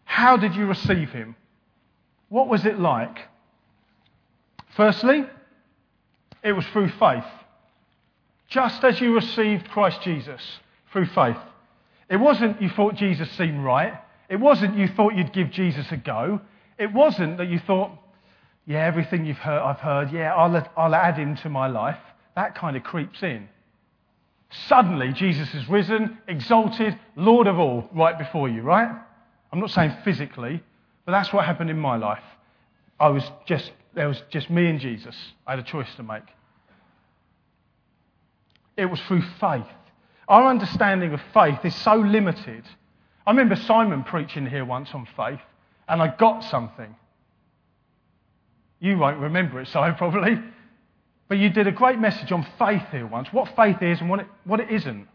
How 0.04 0.36
did 0.36 0.54
you 0.54 0.66
receive 0.66 1.10
Him? 1.10 1.36
What 2.28 2.48
was 2.48 2.64
it 2.64 2.78
like? 2.78 3.18
Firstly, 4.76 5.24
it 6.42 6.52
was 6.52 6.66
through 6.66 6.90
faith. 6.90 7.24
Just 8.48 8.82
as 8.84 9.00
you 9.00 9.14
received 9.14 9.68
Christ 9.68 10.00
Jesus 10.02 10.40
through 10.92 11.06
faith. 11.06 11.36
It 12.08 12.16
wasn't 12.16 12.62
you 12.62 12.70
thought 12.70 12.94
Jesus 12.94 13.30
seemed 13.32 13.62
right. 13.62 13.94
It 14.28 14.36
wasn't 14.36 14.76
you 14.76 14.88
thought 14.88 15.14
you'd 15.14 15.32
give 15.32 15.50
Jesus 15.50 15.86
a 15.90 15.96
go. 15.96 16.40
It 16.78 16.92
wasn't 16.92 17.38
that 17.38 17.48
you 17.48 17.58
thought, 17.58 17.90
yeah, 18.66 18.84
everything 18.84 19.24
you've 19.24 19.38
heard, 19.38 19.60
I've 19.60 19.80
heard, 19.80 20.12
yeah, 20.12 20.34
I'll, 20.34 20.70
I'll 20.76 20.94
add 20.94 21.16
him 21.16 21.36
to 21.36 21.48
my 21.48 21.66
life. 21.66 21.98
That 22.36 22.54
kind 22.54 22.76
of 22.76 22.82
creeps 22.82 23.22
in. 23.22 23.48
Suddenly, 24.50 25.12
Jesus 25.12 25.52
is 25.54 25.68
risen, 25.68 26.18
exalted, 26.28 26.98
Lord 27.16 27.46
of 27.46 27.58
all, 27.58 27.88
right 27.94 28.18
before 28.18 28.48
you, 28.48 28.62
right? 28.62 28.90
I'm 29.52 29.60
not 29.60 29.70
saying 29.70 29.94
physically, 30.04 30.62
but 31.04 31.12
that's 31.12 31.32
what 31.32 31.44
happened 31.44 31.70
in 31.70 31.78
my 31.78 31.96
life. 31.96 32.22
I 33.00 33.08
was 33.08 33.24
just, 33.46 33.72
there 33.94 34.08
was 34.08 34.22
just 34.30 34.50
me 34.50 34.68
and 34.68 34.80
Jesus. 34.80 35.16
I 35.46 35.52
had 35.52 35.58
a 35.58 35.62
choice 35.62 35.88
to 35.96 36.02
make. 36.02 36.22
It 38.76 38.86
was 38.86 39.00
through 39.02 39.22
faith. 39.40 39.66
Our 40.28 40.46
understanding 40.46 41.12
of 41.12 41.20
faith 41.32 41.58
is 41.64 41.74
so 41.74 41.94
limited. 41.94 42.64
I 43.28 43.30
remember 43.32 43.56
Simon 43.56 44.04
preaching 44.04 44.46
here 44.46 44.64
once 44.64 44.88
on 44.94 45.06
faith, 45.14 45.42
and 45.86 46.00
I 46.00 46.08
got 46.16 46.44
something. 46.44 46.96
You 48.80 48.96
won't 48.96 49.18
remember 49.18 49.60
it, 49.60 49.68
so 49.68 49.92
probably. 49.98 50.38
But 51.28 51.36
you 51.36 51.50
did 51.50 51.66
a 51.66 51.72
great 51.72 51.98
message 51.98 52.32
on 52.32 52.46
faith 52.58 52.84
here 52.90 53.06
once 53.06 53.28
what 53.30 53.54
faith 53.54 53.82
is 53.82 54.00
and 54.00 54.08
what 54.08 54.20
it, 54.20 54.26
what 54.44 54.60
it 54.60 54.70
isn't. 54.70 55.06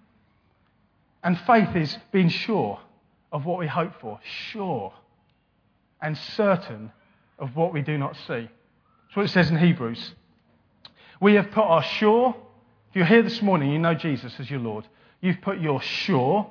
And 1.23 1.39
faith 1.39 1.75
is 1.75 1.97
being 2.11 2.29
sure 2.29 2.79
of 3.31 3.47
what 3.47 3.57
we 3.57 3.65
hope 3.65 3.99
for, 3.99 4.19
sure, 4.51 4.93
and 5.99 6.15
certain 6.15 6.91
of 7.39 7.55
what 7.55 7.73
we 7.73 7.81
do 7.81 7.97
not 7.97 8.15
see. 8.15 8.47
That's 9.07 9.15
what 9.15 9.25
it 9.25 9.29
says 9.29 9.49
in 9.49 9.57
Hebrews. 9.57 10.13
We 11.19 11.33
have 11.33 11.49
put 11.49 11.63
our 11.63 11.81
sure 11.81 12.35
if 12.91 12.97
you're 12.97 13.07
here 13.07 13.23
this 13.23 13.41
morning, 13.41 13.71
you 13.71 13.79
know 13.79 13.95
Jesus 13.95 14.39
as 14.39 14.51
your 14.51 14.59
Lord. 14.59 14.87
You've 15.19 15.41
put 15.41 15.59
your 15.59 15.81
sure, 15.81 16.47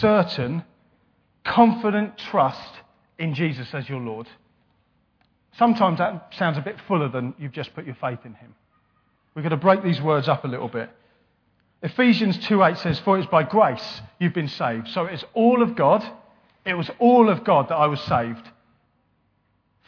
certain, 0.00 0.64
confident 1.44 2.18
trust 2.18 2.72
in 3.18 3.34
Jesus 3.34 3.68
as 3.74 3.88
your 3.88 4.00
Lord. 4.00 4.28
Sometimes 5.58 5.98
that 5.98 6.32
sounds 6.36 6.58
a 6.58 6.62
bit 6.62 6.76
fuller 6.86 7.08
than 7.08 7.34
you've 7.38 7.52
just 7.52 7.74
put 7.74 7.84
your 7.84 7.96
faith 7.96 8.20
in 8.24 8.34
Him. 8.34 8.54
We've 9.34 9.42
got 9.42 9.50
to 9.50 9.56
break 9.56 9.82
these 9.82 10.00
words 10.00 10.28
up 10.28 10.44
a 10.44 10.48
little 10.48 10.68
bit. 10.68 10.90
Ephesians 11.82 12.36
2:8 12.38 12.78
says, 12.78 12.98
For 13.00 13.18
it's 13.18 13.30
by 13.30 13.42
grace 13.42 14.02
you've 14.18 14.34
been 14.34 14.48
saved. 14.48 14.88
So 14.88 15.06
it's 15.06 15.24
all 15.34 15.62
of 15.62 15.76
God. 15.76 16.04
It 16.64 16.74
was 16.74 16.90
all 16.98 17.30
of 17.30 17.42
God 17.44 17.68
that 17.68 17.76
I 17.76 17.86
was 17.86 18.00
saved 18.02 18.46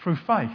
through 0.02 0.16
faith. 0.16 0.50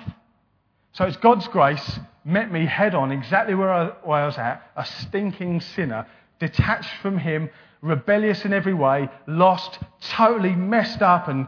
So 0.93 1.05
it's 1.05 1.17
God's 1.17 1.47
grace 1.47 1.99
met 2.25 2.51
me 2.51 2.65
head 2.65 2.95
on 2.95 3.11
exactly 3.11 3.55
where 3.55 3.71
I, 3.71 3.85
where 4.03 4.23
I 4.23 4.25
was 4.25 4.37
at, 4.37 4.71
a 4.75 4.85
stinking 4.85 5.61
sinner, 5.61 6.07
detached 6.39 6.91
from 7.01 7.17
Him, 7.17 7.49
rebellious 7.81 8.45
in 8.45 8.53
every 8.53 8.73
way, 8.73 9.09
lost, 9.27 9.79
totally 10.01 10.55
messed 10.55 11.01
up 11.01 11.27
and 11.27 11.47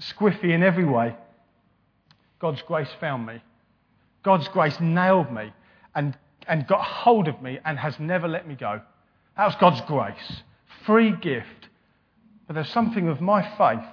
squiffy 0.00 0.52
in 0.54 0.62
every 0.62 0.84
way. 0.84 1.14
God's 2.38 2.62
grace 2.62 2.88
found 3.00 3.26
me. 3.26 3.42
God's 4.22 4.48
grace 4.48 4.78
nailed 4.80 5.32
me 5.32 5.52
and, 5.94 6.16
and 6.46 6.66
got 6.66 6.82
hold 6.82 7.28
of 7.28 7.42
me 7.42 7.58
and 7.64 7.78
has 7.78 7.98
never 7.98 8.28
let 8.28 8.46
me 8.46 8.54
go. 8.54 8.80
That 9.36 9.46
was 9.46 9.56
God's 9.56 9.80
grace. 9.82 10.42
Free 10.86 11.12
gift. 11.12 11.68
But 12.46 12.54
there's 12.54 12.70
something 12.70 13.08
of 13.08 13.20
my 13.20 13.42
faith. 13.56 13.86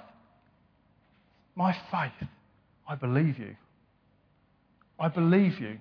My 1.54 1.72
faith. 1.90 2.28
I 2.88 2.94
believe 2.94 3.38
you. 3.38 3.56
I 4.98 5.08
believe 5.08 5.60
you. 5.60 5.78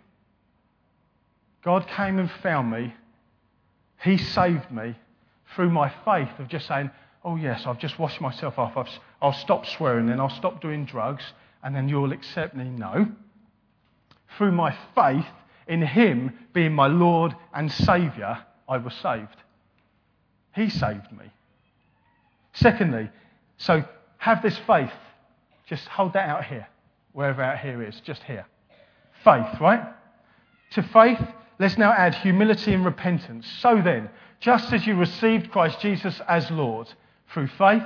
God 1.63 1.87
came 1.87 2.19
and 2.19 2.29
found 2.43 2.71
me. 2.71 2.93
He 4.03 4.17
saved 4.17 4.71
me 4.71 4.95
through 5.53 5.69
my 5.69 5.93
faith 6.03 6.39
of 6.39 6.47
just 6.47 6.67
saying, 6.67 6.89
Oh, 7.23 7.35
yes, 7.35 7.63
I've 7.65 7.79
just 7.79 7.97
washed 7.97 8.21
myself 8.21 8.59
off. 8.59 8.77
i 9.21 9.25
will 9.25 9.33
stop 9.33 9.65
swearing, 9.65 10.05
then 10.05 10.19
I'll 10.19 10.29
stop 10.29 10.61
doing 10.61 10.85
drugs, 10.85 11.23
and 11.63 11.75
then 11.75 11.89
you'll 11.89 12.11
accept 12.11 12.55
me. 12.55 12.65
No. 12.65 13.07
through 14.37 14.51
my 14.51 14.77
faith 14.93 15.25
in 15.67 15.81
Him 15.81 16.33
being 16.53 16.73
my 16.73 16.87
Lord 16.87 17.35
and 17.53 17.71
Saviour, 17.71 18.37
I 18.69 18.77
was 18.77 18.93
saved. 18.95 19.37
He 20.53 20.69
saved 20.69 21.11
me. 21.11 21.31
Secondly, 22.53 23.09
so 23.57 23.83
have 24.17 24.41
this 24.41 24.57
faith. 24.67 24.91
Just 25.67 25.87
hold 25.87 26.13
that 26.13 26.29
out 26.29 26.45
here, 26.45 26.67
wherever 27.13 27.41
out 27.41 27.59
here 27.59 27.81
is, 27.81 27.99
just 28.01 28.21
here. 28.23 28.45
Faith, 29.23 29.59
right? 29.59 29.83
To 30.71 30.83
faith, 30.83 31.19
let's 31.59 31.77
now 31.77 31.91
add 31.91 32.15
humility 32.15 32.73
and 32.73 32.85
repentance. 32.85 33.47
So 33.59 33.81
then, 33.81 34.09
just 34.39 34.71
as 34.73 34.85
you 34.85 34.95
received 34.95 35.51
Christ 35.51 35.79
Jesus 35.79 36.21
as 36.27 36.49
Lord 36.51 36.87
through 37.33 37.47
faith 37.47 37.83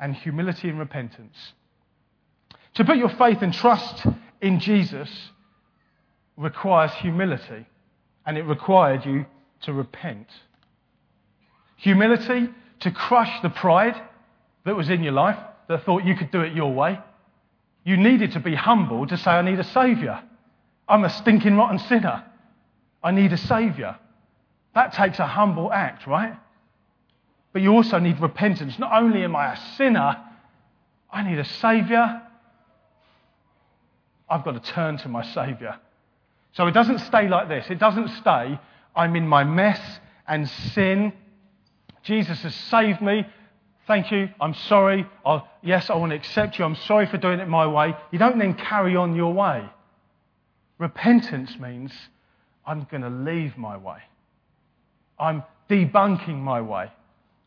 and 0.00 0.14
humility 0.14 0.68
and 0.68 0.78
repentance. 0.78 1.52
To 2.74 2.84
put 2.84 2.96
your 2.98 3.08
faith 3.08 3.38
and 3.42 3.54
trust 3.54 4.06
in 4.40 4.60
Jesus 4.60 5.08
requires 6.36 6.92
humility, 6.94 7.66
and 8.26 8.36
it 8.36 8.42
required 8.42 9.06
you 9.06 9.24
to 9.62 9.72
repent. 9.72 10.28
Humility 11.76 12.48
to 12.80 12.90
crush 12.90 13.40
the 13.42 13.48
pride 13.48 14.00
that 14.64 14.76
was 14.76 14.90
in 14.90 15.02
your 15.02 15.12
life 15.12 15.38
that 15.68 15.84
thought 15.84 16.04
you 16.04 16.14
could 16.14 16.30
do 16.30 16.40
it 16.42 16.54
your 16.54 16.72
way. 16.72 16.98
You 17.84 17.96
needed 17.96 18.32
to 18.32 18.40
be 18.40 18.54
humble 18.54 19.06
to 19.06 19.16
say, 19.16 19.30
I 19.30 19.42
need 19.42 19.58
a 19.58 19.64
Saviour. 19.64 20.20
I'm 20.88 21.04
a 21.04 21.10
stinking 21.10 21.56
rotten 21.56 21.78
sinner. 21.78 22.24
I 23.02 23.10
need 23.10 23.32
a 23.32 23.36
Saviour. 23.36 23.96
That 24.74 24.92
takes 24.92 25.18
a 25.18 25.26
humble 25.26 25.72
act, 25.72 26.06
right? 26.06 26.38
But 27.52 27.62
you 27.62 27.72
also 27.72 27.98
need 27.98 28.20
repentance. 28.20 28.78
Not 28.78 28.92
only 28.92 29.24
am 29.24 29.34
I 29.34 29.54
a 29.54 29.56
sinner, 29.76 30.22
I 31.10 31.22
need 31.22 31.38
a 31.38 31.44
Saviour. 31.44 32.22
I've 34.28 34.44
got 34.44 34.62
to 34.62 34.72
turn 34.72 34.98
to 34.98 35.08
my 35.08 35.22
Saviour. 35.22 35.76
So 36.52 36.66
it 36.66 36.72
doesn't 36.72 36.98
stay 37.00 37.28
like 37.28 37.48
this. 37.48 37.66
It 37.70 37.78
doesn't 37.78 38.08
stay, 38.20 38.58
I'm 38.94 39.14
in 39.14 39.26
my 39.28 39.44
mess 39.44 39.80
and 40.26 40.48
sin. 40.48 41.12
Jesus 42.02 42.42
has 42.42 42.54
saved 42.54 43.00
me. 43.00 43.26
Thank 43.86 44.10
you. 44.10 44.28
I'm 44.40 44.54
sorry. 44.54 45.06
I'll, 45.24 45.46
yes, 45.62 45.90
I 45.90 45.94
want 45.96 46.10
to 46.10 46.16
accept 46.16 46.58
you. 46.58 46.64
I'm 46.64 46.76
sorry 46.76 47.06
for 47.06 47.18
doing 47.18 47.40
it 47.40 47.48
my 47.48 47.66
way. 47.66 47.94
You 48.10 48.18
don't 48.18 48.38
then 48.38 48.54
carry 48.54 48.96
on 48.96 49.14
your 49.14 49.32
way. 49.32 49.64
Repentance 50.78 51.56
means 51.58 51.92
I'm 52.66 52.86
going 52.90 53.02
to 53.02 53.10
leave 53.10 53.56
my 53.56 53.76
way. 53.76 53.98
I'm 55.18 55.42
debunking 55.70 56.36
my 56.36 56.60
way 56.60 56.90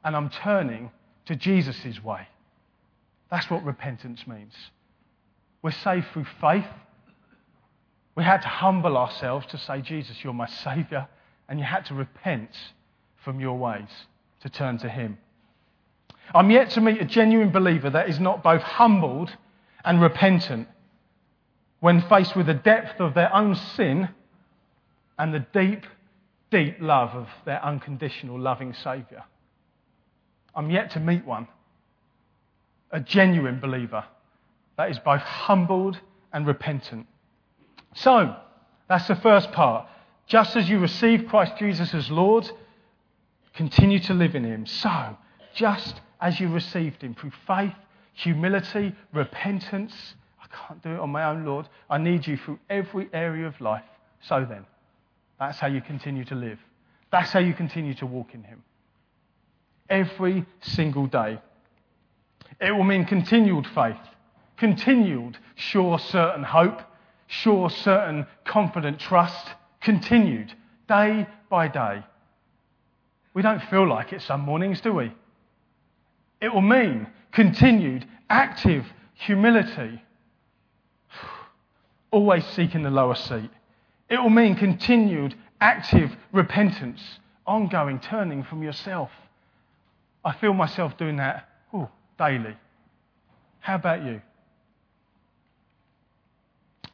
and 0.03 0.15
I'm 0.15 0.29
turning 0.29 0.91
to 1.25 1.35
Jesus' 1.35 2.03
way. 2.03 2.27
That's 3.29 3.49
what 3.49 3.63
repentance 3.63 4.25
means. 4.25 4.53
We're 5.61 5.71
saved 5.71 6.07
through 6.13 6.25
faith. 6.41 6.65
We 8.15 8.23
had 8.23 8.41
to 8.41 8.47
humble 8.47 8.97
ourselves 8.97 9.45
to 9.47 9.57
say, 9.57 9.81
Jesus, 9.81 10.23
you're 10.23 10.33
my 10.33 10.47
Saviour. 10.47 11.07
And 11.47 11.59
you 11.59 11.65
had 11.65 11.85
to 11.87 11.93
repent 11.93 12.49
from 13.23 13.39
your 13.39 13.57
ways 13.57 13.89
to 14.41 14.49
turn 14.49 14.77
to 14.79 14.89
Him. 14.89 15.17
I'm 16.33 16.51
yet 16.51 16.69
to 16.71 16.81
meet 16.81 17.01
a 17.01 17.05
genuine 17.05 17.51
believer 17.51 17.89
that 17.89 18.09
is 18.09 18.19
not 18.19 18.43
both 18.43 18.61
humbled 18.61 19.35
and 19.83 20.01
repentant 20.01 20.67
when 21.79 22.01
faced 22.01 22.35
with 22.35 22.45
the 22.45 22.53
depth 22.53 22.99
of 22.99 23.13
their 23.13 23.33
own 23.33 23.55
sin 23.55 24.09
and 25.19 25.33
the 25.33 25.45
deep, 25.53 25.85
deep 26.49 26.77
love 26.79 27.09
of 27.09 27.27
their 27.45 27.63
unconditional, 27.63 28.39
loving 28.39 28.73
Saviour. 28.73 29.23
I'm 30.55 30.71
yet 30.71 30.91
to 30.91 30.99
meet 30.99 31.25
one, 31.25 31.47
a 32.89 32.99
genuine 32.99 33.59
believer 33.59 34.05
that 34.77 34.89
is 34.89 34.97
both 34.99 35.21
humbled 35.21 35.99
and 36.31 36.47
repentant. 36.47 37.05
So, 37.93 38.35
that's 38.87 39.07
the 39.07 39.15
first 39.15 39.51
part. 39.51 39.87
Just 40.25 40.55
as 40.55 40.69
you 40.69 40.79
receive 40.79 41.27
Christ 41.27 41.53
Jesus 41.59 41.93
as 41.93 42.09
Lord, 42.09 42.49
continue 43.53 43.99
to 43.99 44.13
live 44.13 44.35
in 44.35 44.45
Him. 44.45 44.65
So, 44.65 45.17
just 45.53 46.01
as 46.21 46.39
you 46.39 46.47
received 46.47 47.03
Him 47.03 47.13
through 47.13 47.33
faith, 47.45 47.73
humility, 48.13 48.95
repentance, 49.13 50.15
I 50.41 50.47
can't 50.55 50.81
do 50.81 50.91
it 50.91 50.99
on 50.99 51.09
my 51.09 51.25
own, 51.25 51.45
Lord. 51.45 51.67
I 51.89 51.97
need 51.97 52.25
you 52.25 52.37
through 52.37 52.59
every 52.69 53.09
area 53.11 53.47
of 53.47 53.59
life. 53.59 53.83
So 54.21 54.45
then, 54.47 54.65
that's 55.39 55.57
how 55.57 55.67
you 55.67 55.81
continue 55.81 56.25
to 56.25 56.35
live. 56.35 56.59
That's 57.11 57.31
how 57.31 57.39
you 57.39 57.53
continue 57.53 57.93
to 57.95 58.05
walk 58.05 58.33
in 58.33 58.43
Him. 58.43 58.63
Every 59.89 60.45
single 60.61 61.07
day. 61.07 61.39
It 62.59 62.71
will 62.71 62.83
mean 62.83 63.05
continued 63.05 63.65
faith, 63.67 63.95
continued, 64.57 65.37
sure, 65.55 65.97
certain 65.97 66.43
hope, 66.43 66.81
sure, 67.27 67.69
certain, 67.69 68.27
confident 68.43 68.99
trust, 68.99 69.47
continued, 69.81 70.53
day 70.87 71.25
by 71.49 71.69
day. 71.69 72.03
We 73.33 73.41
don't 73.41 73.61
feel 73.63 73.87
like 73.87 74.11
it 74.11 74.21
some 74.21 74.41
mornings, 74.41 74.81
do 74.81 74.93
we? 74.93 75.13
It 76.41 76.53
will 76.53 76.61
mean 76.61 77.07
continued, 77.31 78.05
active 78.29 78.85
humility, 79.13 80.01
always 82.11 82.45
seeking 82.47 82.83
the 82.83 82.89
lower 82.89 83.15
seat. 83.15 83.49
It 84.09 84.17
will 84.17 84.29
mean 84.29 84.55
continued, 84.55 85.35
active 85.61 86.15
repentance, 86.31 87.19
ongoing 87.45 87.99
turning 87.99 88.43
from 88.43 88.63
yourself. 88.63 89.11
I 90.25 90.33
feel 90.33 90.53
myself 90.53 90.97
doing 90.97 91.17
that 91.17 91.47
ooh, 91.73 91.87
daily. 92.17 92.57
How 93.59 93.75
about 93.75 94.03
you? 94.03 94.21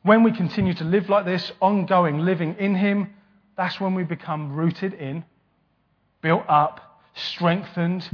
When 0.04 0.24
we 0.24 0.32
continue 0.32 0.74
to 0.76 0.84
live 0.84 1.10
like 1.10 1.26
this, 1.26 1.52
ongoing 1.62 2.20
living 2.20 2.56
in 2.60 2.76
Him, 2.76 3.14
that's 3.58 3.80
when 3.80 3.96
we 3.96 4.04
become 4.04 4.54
rooted 4.54 4.94
in, 4.94 5.24
built 6.22 6.44
up, 6.48 7.02
strengthened, 7.16 8.08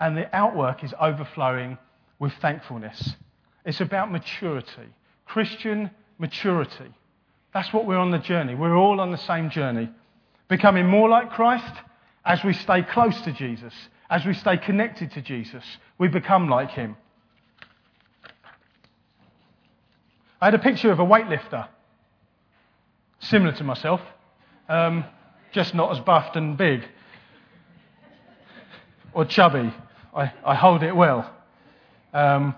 and 0.00 0.16
the 0.16 0.34
outwork 0.36 0.82
is 0.82 0.92
overflowing 1.00 1.78
with 2.18 2.32
thankfulness. 2.42 3.14
It's 3.64 3.80
about 3.80 4.10
maturity, 4.10 4.88
Christian 5.24 5.90
maturity. 6.18 6.92
That's 7.52 7.72
what 7.72 7.86
we're 7.86 7.98
on 7.98 8.10
the 8.10 8.18
journey. 8.18 8.54
We're 8.54 8.76
all 8.76 9.00
on 9.00 9.10
the 9.10 9.18
same 9.18 9.50
journey. 9.50 9.90
Becoming 10.48 10.86
more 10.86 11.08
like 11.08 11.30
Christ 11.30 11.72
as 12.24 12.44
we 12.44 12.52
stay 12.52 12.82
close 12.82 13.20
to 13.22 13.32
Jesus, 13.32 13.72
as 14.08 14.24
we 14.24 14.34
stay 14.34 14.56
connected 14.56 15.10
to 15.12 15.22
Jesus, 15.22 15.64
we 15.98 16.08
become 16.08 16.48
like 16.48 16.70
him. 16.70 16.96
I 20.40 20.46
had 20.46 20.54
a 20.54 20.58
picture 20.58 20.90
of 20.90 21.00
a 21.00 21.04
weightlifter, 21.04 21.68
similar 23.18 23.52
to 23.52 23.64
myself, 23.64 24.00
um, 24.68 25.04
just 25.52 25.74
not 25.74 25.92
as 25.92 26.00
buffed 26.00 26.36
and 26.36 26.56
big 26.56 26.82
or 29.12 29.24
chubby. 29.24 29.72
I, 30.14 30.32
I 30.44 30.54
hold 30.54 30.82
it 30.82 30.94
well. 30.94 31.30
Um, 32.14 32.54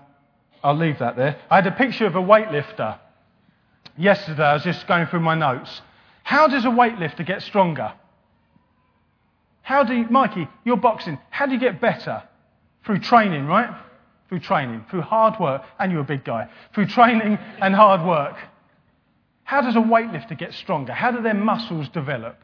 I'll 0.63 0.77
leave 0.77 0.99
that 0.99 1.15
there. 1.17 1.39
I 1.49 1.55
had 1.55 1.67
a 1.67 1.71
picture 1.71 2.05
of 2.05 2.15
a 2.15 2.21
weightlifter 2.21 2.99
yesterday. 3.97 4.43
I 4.43 4.53
was 4.53 4.63
just 4.63 4.87
going 4.87 5.07
through 5.07 5.21
my 5.21 5.35
notes. 5.35 5.81
How 6.23 6.47
does 6.47 6.65
a 6.65 6.69
weightlifter 6.69 7.25
get 7.25 7.41
stronger? 7.41 7.93
How 9.61 9.83
do 9.83 9.93
you, 9.93 10.07
Mikey, 10.09 10.47
you're 10.65 10.77
boxing, 10.77 11.17
how 11.29 11.45
do 11.45 11.53
you 11.53 11.59
get 11.59 11.79
better? 11.79 12.23
Through 12.85 12.99
training, 12.99 13.45
right? 13.45 13.69
Through 14.27 14.39
training, 14.39 14.85
through 14.89 15.01
hard 15.01 15.39
work, 15.39 15.63
and 15.79 15.91
you're 15.91 16.01
a 16.01 16.05
big 16.05 16.23
guy. 16.23 16.49
Through 16.73 16.87
training 16.87 17.37
and 17.61 17.73
hard 17.73 18.05
work. 18.05 18.35
How 19.43 19.61
does 19.61 19.75
a 19.75 19.79
weightlifter 19.79 20.37
get 20.37 20.53
stronger? 20.53 20.93
How 20.93 21.11
do 21.11 21.21
their 21.21 21.33
muscles 21.33 21.87
develop? 21.89 22.37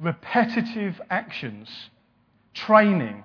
Repetitive 0.00 1.00
actions, 1.10 1.68
training, 2.52 3.24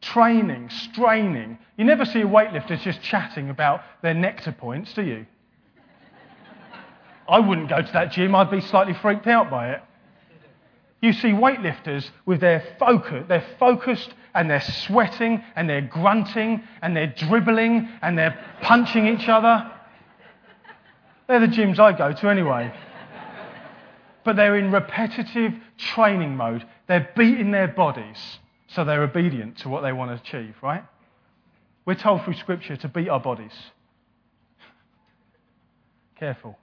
training, 0.00 0.70
straining. 0.70 1.58
You 1.76 1.84
never 1.84 2.04
see 2.04 2.22
a 2.22 2.26
weightlifter 2.26 2.80
just 2.80 3.02
chatting 3.02 3.50
about 3.50 3.82
their 4.02 4.14
nectar 4.14 4.52
points, 4.52 4.94
do 4.94 5.02
you? 5.02 5.26
I 7.28 7.38
wouldn't 7.38 7.68
go 7.68 7.80
to 7.80 7.92
that 7.92 8.12
gym, 8.12 8.34
I'd 8.34 8.50
be 8.50 8.60
slightly 8.60 8.94
freaked 8.94 9.26
out 9.26 9.50
by 9.50 9.72
it. 9.72 9.82
You 11.00 11.12
see 11.12 11.28
weightlifters 11.28 12.08
with 12.26 12.40
their 12.40 12.64
focus, 12.78 13.24
they're 13.28 13.46
focused 13.58 14.14
and 14.34 14.48
they're 14.48 14.60
sweating 14.60 15.42
and 15.56 15.68
they're 15.68 15.82
grunting 15.82 16.62
and 16.80 16.96
they're 16.96 17.12
dribbling 17.16 17.88
and 18.02 18.16
they're 18.16 18.38
punching 18.62 19.06
each 19.06 19.28
other. 19.28 19.70
They're 21.26 21.40
the 21.40 21.46
gyms 21.46 21.78
I 21.78 21.92
go 21.92 22.12
to 22.12 22.28
anyway. 22.28 22.72
But 24.24 24.36
they're 24.36 24.56
in 24.56 24.70
repetitive 24.70 25.54
training 25.76 26.36
mode. 26.36 26.64
They're 26.86 27.10
beating 27.16 27.50
their 27.50 27.68
bodies 27.68 28.38
so 28.68 28.84
they're 28.84 29.02
obedient 29.02 29.58
to 29.58 29.68
what 29.68 29.82
they 29.82 29.92
want 29.92 30.10
to 30.10 30.22
achieve, 30.22 30.54
right? 30.62 30.84
We're 31.84 31.94
told 31.94 32.24
through 32.24 32.34
Scripture 32.34 32.76
to 32.76 32.88
beat 32.88 33.08
our 33.08 33.20
bodies. 33.20 33.52
Careful. 36.18 36.56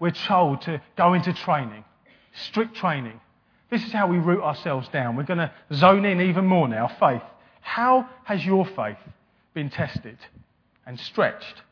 We're 0.00 0.10
told 0.10 0.62
to 0.62 0.80
go 0.96 1.14
into 1.14 1.32
training, 1.32 1.84
strict 2.32 2.74
training. 2.76 3.20
This 3.70 3.84
is 3.84 3.92
how 3.92 4.06
we 4.06 4.18
root 4.18 4.42
ourselves 4.42 4.88
down. 4.88 5.16
We're 5.16 5.24
going 5.24 5.38
to 5.38 5.52
zone 5.72 6.04
in 6.04 6.20
even 6.20 6.46
more 6.46 6.68
now 6.68 6.88
faith. 7.00 7.22
How 7.60 8.08
has 8.24 8.44
your 8.44 8.66
faith 8.66 8.98
been 9.54 9.70
tested 9.70 10.18
and 10.86 10.98
stretched? 11.00 11.62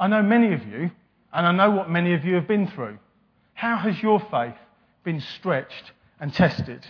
I 0.00 0.08
know 0.08 0.22
many 0.22 0.52
of 0.52 0.66
you 0.66 0.90
And 1.32 1.46
I 1.46 1.52
know 1.52 1.70
what 1.74 1.90
many 1.90 2.14
of 2.14 2.24
you 2.24 2.34
have 2.36 2.48
been 2.48 2.68
through. 2.68 2.98
How 3.54 3.76
has 3.76 4.02
your 4.02 4.20
faith 4.30 4.54
been 5.04 5.20
stretched 5.20 5.92
and 6.20 6.32
tested? 6.32 6.86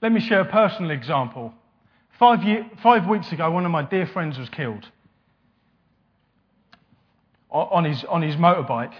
Let 0.00 0.12
me 0.12 0.20
share 0.20 0.40
a 0.40 0.50
personal 0.50 0.90
example. 0.90 1.52
Five, 2.18 2.42
year, 2.44 2.68
five 2.82 3.06
weeks 3.06 3.30
ago, 3.32 3.50
one 3.50 3.64
of 3.64 3.70
my 3.70 3.82
dear 3.82 4.06
friends 4.06 4.38
was 4.38 4.48
killed 4.48 4.86
on 7.52 7.84
his, 7.84 8.04
on 8.04 8.22
his 8.22 8.36
motorbike. 8.36 8.94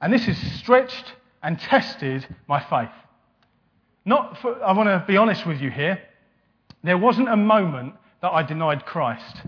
And 0.00 0.12
this 0.12 0.24
has 0.24 0.38
stretched 0.58 1.14
and 1.42 1.58
tested 1.58 2.26
my 2.48 2.60
faith. 2.60 2.94
Not 4.04 4.38
for, 4.38 4.62
I 4.62 4.72
want 4.72 4.88
to 4.88 5.04
be 5.06 5.16
honest 5.16 5.46
with 5.46 5.60
you 5.60 5.70
here. 5.70 6.00
There 6.82 6.98
wasn't 6.98 7.28
a 7.28 7.36
moment 7.36 7.94
that 8.22 8.32
I 8.32 8.42
denied 8.42 8.86
Christ, 8.86 9.42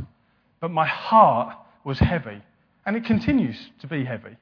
but 0.61 0.71
my 0.71 0.87
heart 0.87 1.57
was 1.85 1.99
heavy, 1.99 2.43
and 2.85 2.97
it 2.97 3.05
continues 3.05 3.71
to 3.81 3.87
be 3.87 4.05
heavy. 4.05 4.37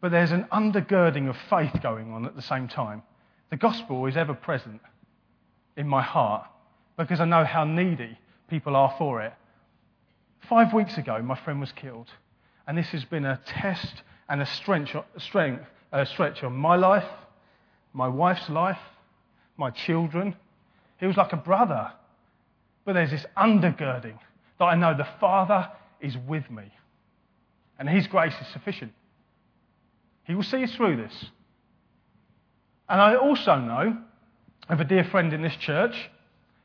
But 0.00 0.10
there's 0.10 0.32
an 0.32 0.46
undergirding 0.52 1.28
of 1.28 1.36
faith 1.48 1.72
going 1.82 2.12
on 2.12 2.24
at 2.26 2.36
the 2.36 2.42
same 2.42 2.68
time. 2.68 3.02
The 3.50 3.56
gospel 3.56 4.06
is 4.06 4.16
ever 4.16 4.34
present 4.34 4.80
in 5.76 5.88
my 5.88 6.02
heart 6.02 6.46
because 6.96 7.20
I 7.20 7.24
know 7.24 7.44
how 7.44 7.64
needy 7.64 8.18
people 8.48 8.76
are 8.76 8.94
for 8.98 9.22
it. 9.22 9.32
Five 10.48 10.72
weeks 10.72 10.98
ago, 10.98 11.20
my 11.22 11.36
friend 11.36 11.60
was 11.60 11.72
killed, 11.72 12.08
and 12.68 12.76
this 12.76 12.88
has 12.88 13.04
been 13.06 13.24
a 13.24 13.40
test 13.46 14.02
and 14.28 14.42
a 14.42 14.46
strength, 14.46 14.94
strength, 15.16 15.64
a 15.90 16.04
stretch 16.04 16.44
on 16.44 16.54
my 16.54 16.76
life, 16.76 17.08
my 17.94 18.06
wife's 18.06 18.48
life, 18.50 18.78
my 19.56 19.70
children. 19.70 20.36
He 21.00 21.06
was 21.06 21.16
like 21.16 21.32
a 21.32 21.38
brother. 21.38 21.90
But 22.84 22.92
there's 22.92 23.10
this 23.10 23.24
undergirding 23.36 24.18
that 24.58 24.64
I 24.64 24.74
know 24.74 24.94
the 24.94 25.08
Father 25.18 25.70
is 26.00 26.14
with 26.28 26.50
me, 26.50 26.70
and 27.78 27.88
His 27.88 28.06
grace 28.06 28.34
is 28.40 28.46
sufficient. 28.48 28.92
He 30.24 30.34
will 30.34 30.42
see 30.42 30.62
us 30.62 30.74
through 30.74 30.98
this. 30.98 31.24
And 32.86 33.00
I 33.00 33.16
also 33.16 33.56
know 33.56 33.96
of 34.68 34.80
a 34.80 34.84
dear 34.84 35.04
friend 35.04 35.32
in 35.32 35.40
this 35.40 35.56
church. 35.56 36.10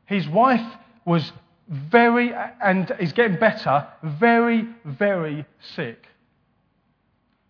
His 0.04 0.28
wife 0.28 0.66
was 1.06 1.32
very, 1.68 2.32
and 2.62 2.94
is 2.98 3.12
getting 3.12 3.38
better, 3.38 3.86
very, 4.02 4.68
very 4.84 5.46
sick. 5.74 6.06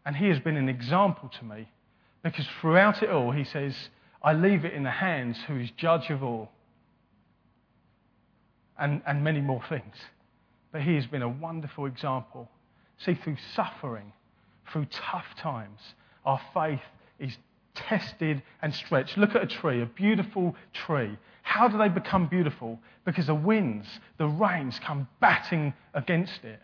And 0.06 0.16
he 0.16 0.28
has 0.28 0.38
been 0.38 0.56
an 0.56 0.68
example 0.68 1.30
to 1.38 1.44
me 1.44 1.68
because 2.22 2.46
throughout 2.60 3.02
it 3.02 3.10
all, 3.10 3.30
he 3.32 3.44
says, 3.44 3.74
I 4.22 4.32
leave 4.32 4.64
it 4.64 4.72
in 4.72 4.82
the 4.82 4.90
hands 4.90 5.38
who 5.46 5.58
is 5.58 5.70
judge 5.76 6.10
of 6.10 6.22
all. 6.22 6.50
And, 8.78 9.02
and 9.06 9.22
many 9.22 9.40
more 9.40 9.62
things. 9.68 9.94
But 10.72 10.82
he 10.82 10.96
has 10.96 11.06
been 11.06 11.22
a 11.22 11.28
wonderful 11.28 11.86
example. 11.86 12.50
See, 12.98 13.14
through 13.14 13.36
suffering, 13.54 14.12
through 14.72 14.86
tough 14.86 15.26
times, 15.38 15.78
our 16.24 16.40
faith 16.52 16.80
is 17.18 17.36
tested 17.74 18.42
and 18.62 18.74
stretched. 18.74 19.16
Look 19.16 19.34
at 19.34 19.42
a 19.42 19.46
tree, 19.46 19.82
a 19.82 19.86
beautiful 19.86 20.56
tree. 20.72 21.16
How 21.42 21.68
do 21.68 21.76
they 21.76 21.88
become 21.88 22.26
beautiful? 22.26 22.78
Because 23.04 23.26
the 23.26 23.34
winds, 23.34 23.86
the 24.18 24.26
rains 24.26 24.80
come 24.80 25.08
batting 25.20 25.74
against 25.92 26.44
it. 26.44 26.60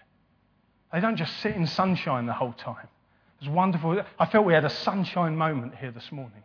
They 0.93 1.01
don't 1.01 1.17
just 1.17 1.39
sit 1.41 1.55
in 1.55 1.67
sunshine 1.67 2.27
the 2.27 2.33
whole 2.33 2.55
time. 2.55 2.89
It's 3.41 3.49
wonderful. 3.49 4.03
I 4.19 4.27
felt 4.27 4.45
we 4.45 4.55
had 4.55 4.65
a 4.65 4.71
sunshine 4.71 5.37
moment 5.37 5.75
here 5.77 5.91
this 5.91 6.11
morning. 6.11 6.43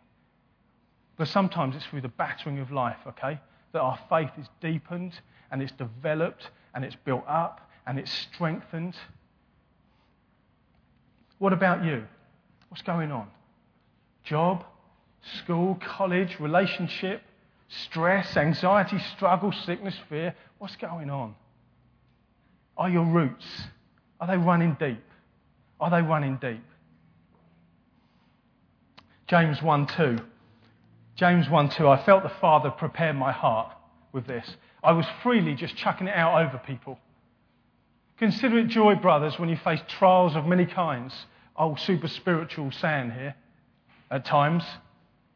But 1.16 1.28
sometimes 1.28 1.74
it's 1.76 1.86
through 1.86 2.02
the 2.02 2.08
battering 2.08 2.58
of 2.58 2.70
life, 2.70 2.98
okay, 3.06 3.40
that 3.72 3.80
our 3.80 3.98
faith 4.08 4.30
is 4.38 4.46
deepened 4.60 5.18
and 5.50 5.62
it's 5.62 5.72
developed 5.72 6.50
and 6.74 6.84
it's 6.84 6.96
built 7.04 7.24
up 7.26 7.70
and 7.86 7.98
it's 7.98 8.12
strengthened. 8.12 8.94
What 11.38 11.52
about 11.52 11.84
you? 11.84 12.04
What's 12.68 12.82
going 12.82 13.12
on? 13.12 13.28
Job, 14.26 14.64
school, 15.38 15.78
college, 15.80 16.38
relationship, 16.40 17.22
stress, 17.68 18.36
anxiety, 18.36 18.98
struggle, 19.14 19.52
sickness, 19.52 19.94
fear. 20.08 20.34
What's 20.58 20.74
going 20.76 21.10
on? 21.10 21.36
Are 22.76 22.90
your 22.90 23.04
roots, 23.04 23.46
are 24.20 24.26
they 24.26 24.36
running 24.36 24.76
deep? 24.80 25.02
Are 25.80 25.90
they 25.90 26.02
running 26.02 26.38
deep? 26.40 26.64
James 29.28 29.62
1 29.62 29.86
2. 29.86 30.18
James 31.14 31.48
1 31.48 31.68
2. 31.70 31.88
I 31.88 32.04
felt 32.04 32.24
the 32.24 32.28
Father 32.40 32.70
prepare 32.70 33.12
my 33.12 33.30
heart 33.30 33.72
with 34.12 34.26
this. 34.26 34.56
I 34.82 34.90
was 34.90 35.06
freely 35.22 35.54
just 35.54 35.76
chucking 35.76 36.08
it 36.08 36.14
out 36.14 36.44
over 36.44 36.58
people. 36.58 36.98
Consider 38.18 38.58
it 38.58 38.68
joy, 38.68 38.96
brothers, 38.96 39.38
when 39.38 39.48
you 39.48 39.56
face 39.56 39.80
trials 39.86 40.34
of 40.34 40.46
many 40.46 40.66
kinds. 40.66 41.14
Oh, 41.56 41.76
super 41.76 42.08
spiritual 42.08 42.72
saying 42.72 43.12
here 43.12 43.36
at 44.10 44.24
times. 44.24 44.64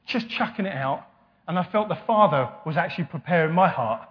Just 0.07 0.29
chucking 0.29 0.67
it 0.67 0.75
out. 0.75 1.07
And 1.49 1.59
I 1.59 1.65
felt 1.65 1.89
the 1.89 1.99
Father 2.07 2.49
was 2.65 2.77
actually 2.77 3.05
preparing 3.05 3.55
my 3.55 3.69
heart. 3.69 4.09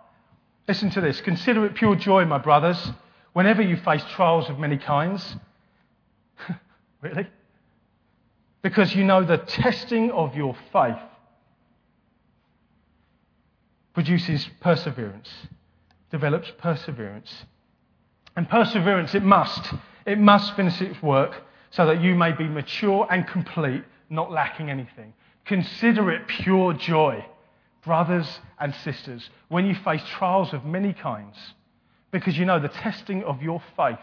Listen 0.68 0.90
to 0.92 1.02
this. 1.02 1.22
Consider 1.22 1.66
it 1.66 1.76
pure 1.76 1.96
joy, 1.96 2.26
my 2.26 2.38
brothers, 2.38 2.92
whenever 3.34 3.62
you 3.62 3.78
face 3.78 4.04
trials 4.16 4.50
of 4.50 4.60
many 4.60 4.78
kinds. 4.78 5.36
really? 7.02 7.28
Because 8.62 8.94
you 8.94 9.04
know 9.04 9.24
the 9.24 9.38
testing 9.38 10.12
of 10.12 10.36
your 10.36 10.56
faith 10.74 11.00
produces 13.94 14.48
perseverance, 14.62 15.30
develops 16.12 16.52
perseverance. 16.58 17.46
And 18.36 18.48
perseverance, 18.48 19.16
it 19.16 19.24
must, 19.24 19.74
it 20.06 20.20
must 20.20 20.56
finish 20.56 20.80
its 20.82 21.02
work 21.02 21.44
so 21.72 21.86
that 21.86 22.02
you 22.02 22.16
may 22.16 22.32
be 22.32 22.46
mature 22.46 23.08
and 23.10 23.28
complete, 23.28 23.84
not 24.10 24.32
lacking 24.32 24.70
anything. 24.70 25.14
Consider 25.46 26.12
it 26.12 26.28
pure 26.28 26.74
joy, 26.74 27.26
brothers 27.84 28.40
and 28.60 28.74
sisters, 28.76 29.30
when 29.48 29.66
you 29.66 29.76
face 29.76 30.04
trials 30.06 30.54
of 30.54 30.66
many 30.66 30.94
kinds, 30.94 31.38
because 32.12 32.38
you 32.38 32.46
know 32.46 32.60
the 32.60 32.68
testing 32.68 33.24
of 33.24 33.42
your 33.42 33.62
faith 33.76 34.00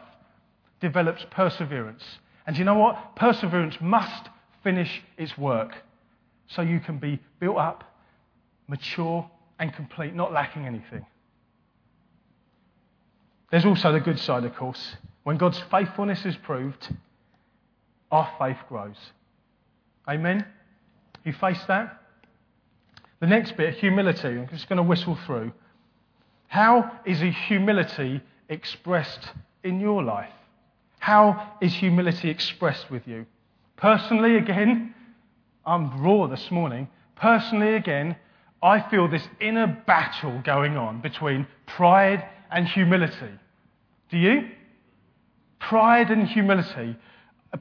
develops 0.80 1.24
perseverance. 1.30 2.04
And 2.46 2.56
you 2.56 2.64
know 2.64 2.78
what? 2.78 3.16
Perseverance 3.16 3.76
must 3.80 4.28
finish 4.62 5.02
its 5.16 5.36
work 5.36 5.74
so 6.48 6.62
you 6.62 6.80
can 6.80 6.98
be 6.98 7.18
built 7.40 7.56
up, 7.56 7.84
mature, 8.68 9.28
and 9.58 9.72
complete, 9.72 10.14
not 10.14 10.32
lacking 10.32 10.66
anything. 10.66 11.04
There's 13.50 13.64
also 13.64 13.92
the 13.92 14.00
good 14.00 14.18
side, 14.18 14.44
of 14.44 14.54
course. 14.54 14.96
When 15.22 15.38
God's 15.38 15.60
faithfulness 15.70 16.24
is 16.24 16.36
proved, 16.36 16.94
our 18.10 18.30
faith 18.38 18.58
grows. 18.68 18.96
Amen? 20.08 20.46
You 21.24 21.32
face 21.32 21.62
that? 21.68 22.00
The 23.20 23.26
next 23.26 23.56
bit, 23.56 23.74
humility. 23.74 24.28
I'm 24.28 24.48
just 24.48 24.68
going 24.68 24.76
to 24.76 24.82
whistle 24.82 25.18
through. 25.26 25.52
How 26.48 26.92
is 27.04 27.18
humility 27.48 28.20
expressed 28.48 29.30
in 29.64 29.80
your 29.80 30.02
life? 30.02 30.32
How 30.98 31.54
is 31.60 31.74
humility 31.74 32.30
expressed 32.30 32.90
with 32.90 33.06
you? 33.06 33.26
Personally, 33.76 34.36
again, 34.36 34.94
I'm 35.64 36.02
raw 36.02 36.26
this 36.26 36.50
morning. 36.50 36.88
Personally, 37.16 37.74
again, 37.74 38.16
I 38.62 38.80
feel 38.88 39.08
this 39.08 39.26
inner 39.40 39.66
battle 39.86 40.40
going 40.44 40.76
on 40.76 41.00
between 41.00 41.46
pride 41.66 42.24
and 42.50 42.66
humility. 42.66 43.32
Do 44.10 44.18
you? 44.18 44.48
Pride 45.58 46.10
and 46.10 46.26
humility. 46.26 46.96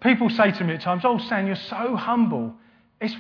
People 0.01 0.29
say 0.29 0.51
to 0.51 0.63
me 0.63 0.73
at 0.73 0.81
times, 0.81 1.03
Oh, 1.05 1.17
Stan, 1.17 1.47
you're 1.47 1.55
so 1.55 1.95
humble. 1.95 2.53
It's, 2.99 3.15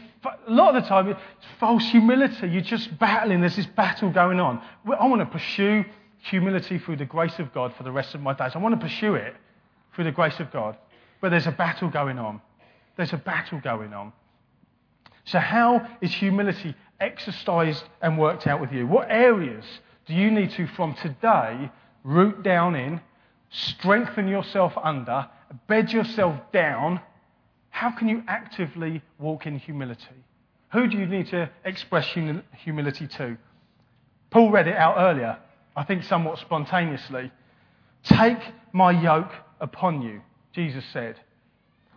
a 0.47 0.51
lot 0.51 0.75
of 0.75 0.83
the 0.83 0.89
time, 0.89 1.07
it's 1.09 1.19
false 1.59 1.83
humility. 1.85 2.47
You're 2.47 2.61
just 2.61 2.97
battling. 2.97 3.41
There's 3.41 3.55
this 3.55 3.65
battle 3.65 4.09
going 4.09 4.39
on. 4.39 4.61
I 4.99 5.07
want 5.07 5.21
to 5.21 5.25
pursue 5.25 5.85
humility 6.19 6.79
through 6.79 6.95
the 6.95 7.05
grace 7.05 7.37
of 7.39 7.53
God 7.53 7.73
for 7.75 7.83
the 7.83 7.91
rest 7.91 8.15
of 8.15 8.21
my 8.21 8.33
days. 8.33 8.53
I 8.55 8.57
want 8.57 8.79
to 8.79 8.81
pursue 8.81 9.15
it 9.15 9.35
through 9.93 10.05
the 10.05 10.11
grace 10.11 10.39
of 10.39 10.51
God. 10.51 10.77
But 11.21 11.29
there's 11.29 11.47
a 11.47 11.51
battle 11.51 11.89
going 11.89 12.17
on. 12.17 12.41
There's 12.97 13.13
a 13.13 13.17
battle 13.17 13.59
going 13.59 13.93
on. 13.93 14.13
So, 15.25 15.39
how 15.39 15.87
is 16.01 16.13
humility 16.13 16.75
exercised 16.99 17.83
and 18.01 18.17
worked 18.17 18.47
out 18.47 18.61
with 18.61 18.71
you? 18.71 18.87
What 18.87 19.07
areas 19.09 19.65
do 20.05 20.13
you 20.13 20.29
need 20.29 20.51
to, 20.51 20.67
from 20.67 20.93
today, 20.95 21.71
root 22.03 22.43
down 22.43 22.75
in, 22.75 23.01
strengthen 23.49 24.27
yourself 24.27 24.73
under, 24.81 25.27
bed 25.67 25.91
yourself 25.91 26.39
down? 26.51 27.01
How 27.69 27.91
can 27.91 28.07
you 28.07 28.23
actively 28.27 29.01
walk 29.19 29.45
in 29.45 29.57
humility? 29.59 30.23
Who 30.71 30.87
do 30.87 30.97
you 30.97 31.05
need 31.05 31.27
to 31.27 31.49
express 31.63 32.07
humility 32.63 33.07
to? 33.07 33.37
Paul 34.29 34.51
read 34.51 34.67
it 34.67 34.75
out 34.75 34.95
earlier, 34.97 35.37
I 35.75 35.83
think 35.83 36.03
somewhat 36.03 36.39
spontaneously. 36.39 37.31
Take 38.03 38.39
my 38.73 38.91
yoke 38.91 39.31
upon 39.59 40.01
you, 40.01 40.21
Jesus 40.53 40.83
said. 40.91 41.19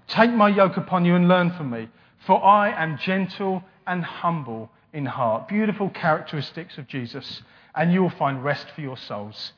Take 0.06 0.32
my 0.32 0.48
yoke 0.48 0.76
upon 0.76 1.04
you 1.04 1.14
and 1.14 1.28
learn 1.28 1.50
from 1.52 1.70
me, 1.70 1.88
for 2.26 2.42
I 2.42 2.70
am 2.70 2.98
gentle 2.98 3.62
and 3.86 4.04
humble 4.04 4.70
in 4.92 5.06
heart. 5.06 5.48
Beautiful 5.48 5.90
characteristics 5.90 6.78
of 6.78 6.86
Jesus, 6.88 7.42
and 7.74 7.92
you 7.92 8.02
will 8.02 8.10
find 8.10 8.42
rest 8.42 8.68
for 8.74 8.80
your 8.80 8.96
souls. 8.96 9.52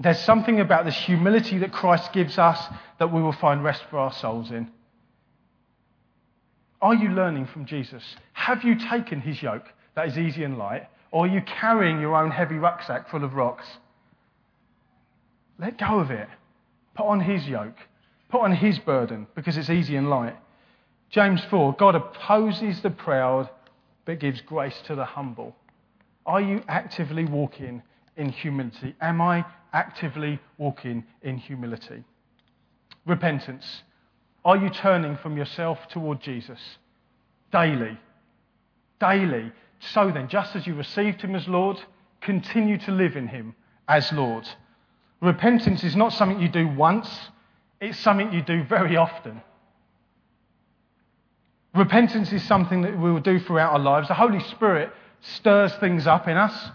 There's 0.00 0.20
something 0.20 0.60
about 0.60 0.84
this 0.84 0.96
humility 0.96 1.58
that 1.58 1.72
Christ 1.72 2.12
gives 2.12 2.38
us 2.38 2.64
that 2.98 3.12
we 3.12 3.20
will 3.20 3.32
find 3.32 3.64
rest 3.64 3.82
for 3.90 3.98
our 3.98 4.12
souls 4.12 4.50
in. 4.50 4.70
Are 6.80 6.94
you 6.94 7.08
learning 7.08 7.46
from 7.46 7.66
Jesus? 7.66 8.04
Have 8.32 8.62
you 8.62 8.76
taken 8.76 9.20
his 9.20 9.42
yoke 9.42 9.66
that 9.96 10.06
is 10.06 10.16
easy 10.16 10.44
and 10.44 10.56
light? 10.56 10.88
Or 11.10 11.24
are 11.24 11.28
you 11.28 11.42
carrying 11.42 12.00
your 12.00 12.14
own 12.14 12.30
heavy 12.30 12.56
rucksack 12.56 13.10
full 13.10 13.24
of 13.24 13.34
rocks? 13.34 13.66
Let 15.58 15.78
go 15.78 15.98
of 15.98 16.10
it. 16.12 16.28
Put 16.94 17.06
on 17.06 17.20
his 17.20 17.46
yoke. 17.46 17.76
Put 18.28 18.42
on 18.42 18.54
his 18.54 18.78
burden 18.78 19.26
because 19.34 19.56
it's 19.56 19.70
easy 19.70 19.96
and 19.96 20.08
light. 20.08 20.36
James 21.10 21.42
4 21.50 21.74
God 21.74 21.96
opposes 21.96 22.80
the 22.82 22.90
proud 22.90 23.48
but 24.04 24.20
gives 24.20 24.40
grace 24.42 24.80
to 24.86 24.94
the 24.94 25.04
humble. 25.04 25.56
Are 26.24 26.40
you 26.40 26.62
actively 26.68 27.24
walking 27.24 27.82
in 28.18 28.28
humility? 28.28 28.94
Am 29.00 29.22
I 29.22 29.46
actively 29.72 30.38
walking 30.58 31.04
in 31.22 31.38
humility? 31.38 32.04
Repentance. 33.06 33.82
Are 34.44 34.56
you 34.56 34.68
turning 34.68 35.16
from 35.16 35.36
yourself 35.36 35.78
toward 35.88 36.20
Jesus? 36.20 36.60
Daily. 37.50 37.98
Daily. 39.00 39.52
So 39.80 40.10
then, 40.10 40.28
just 40.28 40.54
as 40.54 40.66
you 40.66 40.74
received 40.74 41.22
him 41.22 41.34
as 41.34 41.48
Lord, 41.48 41.80
continue 42.20 42.76
to 42.78 42.90
live 42.90 43.16
in 43.16 43.28
him 43.28 43.54
as 43.86 44.12
Lord. 44.12 44.46
Repentance 45.20 45.82
is 45.84 45.96
not 45.96 46.12
something 46.12 46.40
you 46.40 46.48
do 46.48 46.68
once, 46.68 47.08
it's 47.80 47.98
something 47.98 48.32
you 48.32 48.42
do 48.42 48.64
very 48.64 48.96
often. 48.96 49.40
Repentance 51.74 52.32
is 52.32 52.42
something 52.44 52.82
that 52.82 52.98
we 52.98 53.12
will 53.12 53.20
do 53.20 53.38
throughout 53.38 53.72
our 53.72 53.78
lives. 53.78 54.08
The 54.08 54.14
Holy 54.14 54.40
Spirit 54.40 54.90
stirs 55.20 55.72
things 55.76 56.06
up 56.06 56.26
in 56.26 56.36
us, 56.36 56.70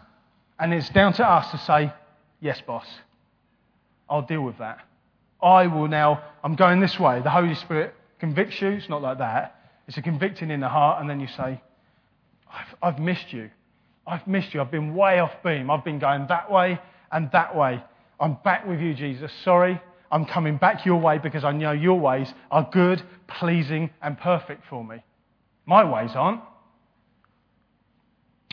and 0.59 0.73
it's 0.73 0.89
down 0.89 1.13
to 1.13 1.27
us 1.27 1.51
to 1.51 1.57
say, 1.59 1.93
Yes, 2.39 2.61
boss, 2.67 2.85
I'll 4.09 4.21
deal 4.21 4.41
with 4.41 4.57
that. 4.57 4.79
I 5.41 5.67
will 5.67 5.87
now, 5.87 6.21
I'm 6.43 6.55
going 6.55 6.81
this 6.81 6.99
way. 6.99 7.21
The 7.21 7.29
Holy 7.29 7.55
Spirit 7.55 7.93
convicts 8.19 8.61
you. 8.61 8.69
It's 8.69 8.89
not 8.89 9.01
like 9.01 9.17
that. 9.19 9.55
It's 9.87 9.97
a 9.97 10.01
convicting 10.01 10.51
in 10.51 10.59
the 10.59 10.69
heart, 10.69 11.01
and 11.01 11.09
then 11.09 11.19
you 11.19 11.27
say, 11.27 11.61
I've, 12.51 12.75
I've 12.81 12.99
missed 12.99 13.31
you. 13.31 13.49
I've 14.05 14.25
missed 14.27 14.53
you. 14.53 14.61
I've 14.61 14.71
been 14.71 14.93
way 14.93 15.19
off 15.19 15.31
beam. 15.43 15.71
I've 15.71 15.83
been 15.83 15.99
going 15.99 16.27
that 16.27 16.51
way 16.51 16.79
and 17.11 17.29
that 17.31 17.55
way. 17.55 17.81
I'm 18.19 18.37
back 18.43 18.67
with 18.67 18.79
you, 18.79 18.93
Jesus. 18.93 19.31
Sorry. 19.43 19.81
I'm 20.11 20.25
coming 20.25 20.57
back 20.57 20.85
your 20.85 20.99
way 20.99 21.17
because 21.17 21.43
I 21.43 21.51
know 21.51 21.71
your 21.71 21.99
ways 21.99 22.31
are 22.51 22.67
good, 22.71 23.01
pleasing, 23.27 23.89
and 24.01 24.17
perfect 24.17 24.63
for 24.69 24.83
me. 24.83 24.97
My 25.65 25.83
ways 25.83 26.11
aren't. 26.13 26.41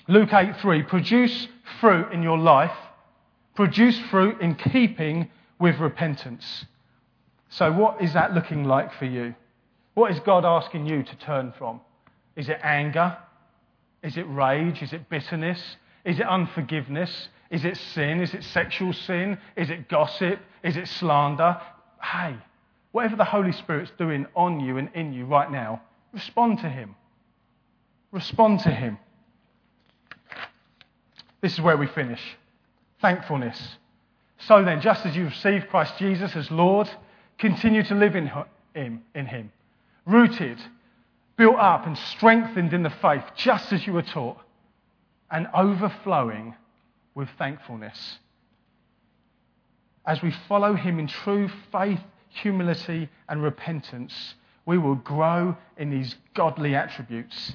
Luke 0.08 0.32
8 0.32 0.56
3 0.60 0.82
Produce 0.84 1.48
fruit 1.80 2.12
in 2.12 2.22
your 2.22 2.38
life, 2.38 2.76
produce 3.54 3.98
fruit 4.10 4.40
in 4.40 4.54
keeping 4.54 5.30
with 5.58 5.78
repentance. 5.78 6.64
So, 7.48 7.72
what 7.72 8.00
is 8.00 8.12
that 8.14 8.32
looking 8.34 8.64
like 8.64 8.94
for 8.94 9.04
you? 9.04 9.34
What 9.94 10.12
is 10.12 10.20
God 10.20 10.44
asking 10.44 10.86
you 10.86 11.02
to 11.02 11.16
turn 11.16 11.52
from? 11.58 11.80
Is 12.36 12.48
it 12.48 12.58
anger? 12.62 13.16
Is 14.02 14.16
it 14.16 14.22
rage? 14.28 14.82
Is 14.82 14.92
it 14.92 15.08
bitterness? 15.10 15.76
Is 16.04 16.18
it 16.18 16.26
unforgiveness? 16.26 17.28
Is 17.50 17.64
it 17.64 17.76
sin? 17.76 18.20
Is 18.20 18.32
it 18.32 18.44
sexual 18.44 18.92
sin? 18.92 19.36
Is 19.56 19.68
it 19.68 19.88
gossip? 19.88 20.38
Is 20.62 20.76
it 20.76 20.88
slander? 20.88 21.60
Hey, 22.00 22.36
whatever 22.92 23.16
the 23.16 23.24
Holy 23.24 23.52
Spirit's 23.52 23.92
doing 23.98 24.26
on 24.34 24.60
you 24.60 24.78
and 24.78 24.88
in 24.94 25.12
you 25.12 25.26
right 25.26 25.50
now, 25.50 25.82
respond 26.12 26.60
to 26.60 26.68
Him. 26.68 26.94
Respond 28.12 28.60
to 28.60 28.70
Him. 28.70 28.98
This 31.40 31.54
is 31.54 31.60
where 31.60 31.76
we 31.76 31.86
finish. 31.86 32.20
Thankfulness. 33.00 33.76
So 34.38 34.64
then, 34.64 34.80
just 34.80 35.04
as 35.04 35.16
you 35.16 35.26
received 35.26 35.68
Christ 35.68 35.94
Jesus 35.98 36.34
as 36.34 36.50
Lord, 36.50 36.88
continue 37.38 37.82
to 37.84 37.94
live 37.94 38.16
in 38.16 38.30
Him, 38.74 39.02
in 39.14 39.26
Him, 39.26 39.52
rooted, 40.06 40.58
built 41.36 41.56
up, 41.56 41.86
and 41.86 41.96
strengthened 41.96 42.72
in 42.72 42.82
the 42.82 42.90
faith, 42.90 43.24
just 43.36 43.72
as 43.72 43.86
you 43.86 43.92
were 43.92 44.02
taught, 44.02 44.38
and 45.30 45.46
overflowing 45.54 46.54
with 47.14 47.28
thankfulness. 47.38 48.18
As 50.06 50.22
we 50.22 50.32
follow 50.48 50.74
Him 50.74 50.98
in 50.98 51.06
true 51.06 51.50
faith, 51.70 52.00
humility, 52.28 53.08
and 53.28 53.42
repentance, 53.42 54.34
we 54.64 54.78
will 54.78 54.94
grow 54.94 55.56
in 55.76 55.90
these 55.90 56.16
godly 56.34 56.74
attributes. 56.74 57.54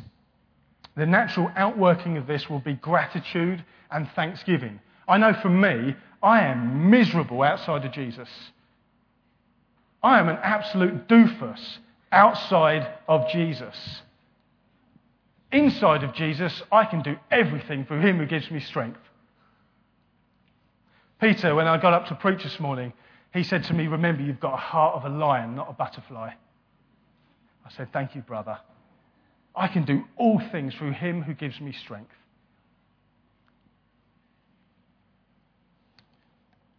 The 0.95 1.05
natural 1.05 1.51
outworking 1.55 2.17
of 2.17 2.27
this 2.27 2.49
will 2.49 2.59
be 2.59 2.73
gratitude 2.73 3.63
and 3.91 4.09
thanksgiving. 4.15 4.79
I 5.07 5.17
know 5.17 5.33
for 5.33 5.49
me, 5.49 5.95
I 6.23 6.41
am 6.41 6.89
miserable 6.89 7.43
outside 7.43 7.85
of 7.85 7.91
Jesus. 7.91 8.29
I 10.01 10.19
am 10.19 10.29
an 10.29 10.37
absolute 10.41 11.07
doofus 11.07 11.77
outside 12.11 12.87
of 13.07 13.29
Jesus. 13.29 14.01
Inside 15.51 16.03
of 16.03 16.13
Jesus, 16.13 16.61
I 16.71 16.85
can 16.85 17.01
do 17.01 17.17
everything 17.29 17.85
through 17.85 18.01
Him 18.01 18.17
who 18.17 18.25
gives 18.25 18.49
me 18.49 18.59
strength. 18.59 18.99
Peter, 21.19 21.55
when 21.55 21.67
I 21.67 21.77
got 21.77 21.93
up 21.93 22.07
to 22.07 22.15
preach 22.15 22.43
this 22.43 22.59
morning, 22.59 22.93
he 23.33 23.43
said 23.43 23.63
to 23.65 23.73
me, 23.73 23.87
Remember, 23.87 24.21
you've 24.21 24.39
got 24.39 24.53
a 24.53 24.57
heart 24.57 24.95
of 24.95 25.05
a 25.05 25.15
lion, 25.15 25.55
not 25.55 25.69
a 25.69 25.73
butterfly. 25.73 26.31
I 27.65 27.69
said, 27.71 27.91
Thank 27.91 28.15
you, 28.15 28.21
brother. 28.21 28.57
I 29.55 29.67
can 29.67 29.85
do 29.85 30.03
all 30.17 30.41
things 30.51 30.75
through 30.75 30.91
Him 30.91 31.21
who 31.21 31.33
gives 31.33 31.59
me 31.61 31.71
strength. 31.71 32.11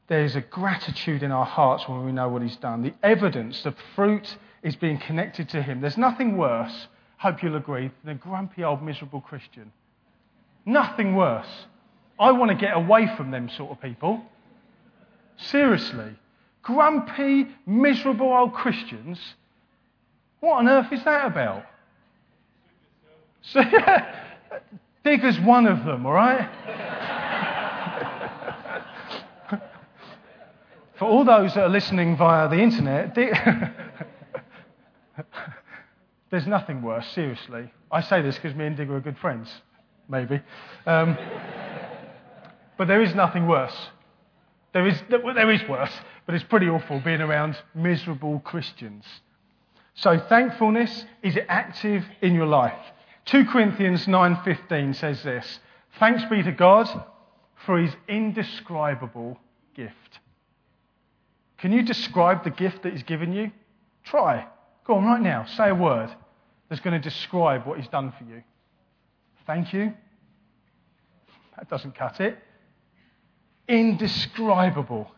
there's 0.09 0.37
a 0.37 0.41
gratitude 0.41 1.23
in 1.23 1.33
our 1.33 1.45
hearts 1.45 1.89
when 1.89 2.05
we 2.05 2.13
know 2.13 2.29
what 2.29 2.43
He's 2.43 2.57
done. 2.57 2.83
The 2.83 2.95
evidence, 3.03 3.63
the 3.63 3.75
fruit 3.95 4.37
is 4.63 4.77
being 4.77 4.99
connected 4.99 5.49
to 5.51 5.63
Him. 5.63 5.81
There's 5.81 5.97
nothing 5.97 6.37
worse, 6.37 6.89
hope 7.19 7.43
you'll 7.43 7.57
agree, 7.57 7.91
than 8.05 8.17
a 8.17 8.19
grumpy 8.19 8.63
old 8.65 8.83
miserable 8.83 9.21
Christian. 9.21 9.73
Nothing 10.65 11.17
worse. 11.17 11.67
I 12.19 12.33
want 12.33 12.51
to 12.51 12.57
get 12.57 12.77
away 12.77 13.09
from 13.17 13.31
them 13.31 13.49
sort 13.49 13.73
of 13.73 13.81
people. 13.81 14.23
Seriously. 15.37 16.17
Grumpy, 16.63 17.49
miserable 17.67 18.33
old 18.33 18.55
Christians. 18.55 19.19
What 20.41 20.59
on 20.59 20.69
earth 20.69 20.93
is 20.93 21.05
that 21.05 21.27
about? 21.27 21.65
So, 23.53 23.63
Digger's 25.05 25.39
one 25.41 25.67
of 25.67 25.85
them, 25.85 26.05
all 26.05 26.13
right? 26.13 26.49
For 30.99 31.05
all 31.05 31.25
those 31.25 31.55
that 31.55 31.65
are 31.65 31.69
listening 31.69 32.17
via 32.17 32.49
the 32.49 32.59
internet, 32.59 33.15
there's 36.31 36.47
nothing 36.47 36.83
worse, 36.83 37.07
seriously. 37.09 37.71
I 37.93 38.01
say 38.01 38.23
this 38.23 38.37
because 38.37 38.57
me 38.57 38.67
and 38.67 38.77
Digger 38.77 38.97
are 38.97 39.01
good 39.01 39.19
friends, 39.19 39.51
maybe. 40.09 40.41
Um, 40.87 41.17
but 42.79 42.89
there 42.89 43.03
is 43.03 43.15
nothing 43.15 43.47
worse. 43.47 43.77
There 44.73 44.87
is, 44.87 45.03
there 45.09 45.51
is 45.51 45.63
worse, 45.69 45.93
but 46.25 46.35
it's 46.35 46.45
pretty 46.45 46.69
awful 46.69 47.01
being 47.01 47.21
around 47.21 47.57
miserable 47.75 48.41
Christians. 48.41 49.05
So 49.95 50.19
thankfulness 50.19 51.05
is 51.23 51.37
it 51.37 51.47
active 51.49 52.05
in 52.23 52.35
your 52.35 52.47
life. 52.47 52.79
2 53.27 53.45
Corinthians 53.47 54.07
9:15 54.07 54.95
says 54.97 55.23
this: 55.23 55.61
Thanks 55.99 56.25
be 56.25 56.43
to 56.43 56.53
God 56.53 56.89
for 57.65 57.79
his 57.79 57.95
indescribable 58.09 59.39
gift. 59.75 60.21
Can 61.59 61.73
you 61.73 61.83
describe 61.83 62.45
the 62.45 62.51
gift 62.51 62.83
that 62.83 62.93
He's 62.93 63.03
given 63.03 63.33
you? 63.33 63.51
Try. 64.05 64.47
Go 64.87 64.95
on 64.95 65.05
right 65.05 65.21
now. 65.21 65.47
Say 65.47 65.69
a 65.69 65.75
word 65.75 66.15
that's 66.69 66.81
going 66.81 67.01
to 67.01 67.09
describe 67.09 67.67
what 67.67 67.79
He's 67.79 67.89
done 67.89 68.13
for 68.17 68.25
you. 68.25 68.43
Thank 69.47 69.73
you. 69.73 69.93
That 71.57 71.69
doesn't 71.71 71.95
cut 71.95 72.21
it. 72.21 72.39
Indescribable. 73.69 75.11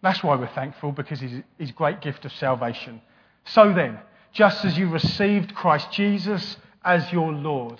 That's 0.00 0.22
why 0.22 0.36
we're 0.36 0.46
thankful, 0.48 0.92
because 0.92 1.20
He's 1.20 1.42
His 1.58 1.72
great 1.72 2.00
gift 2.00 2.24
of 2.24 2.32
salvation. 2.32 3.02
So 3.44 3.72
then, 3.72 3.98
just 4.32 4.64
as 4.64 4.78
you 4.78 4.88
received 4.88 5.54
Christ 5.54 5.90
Jesus 5.90 6.56
as 6.88 7.12
your 7.12 7.34
Lord, 7.34 7.78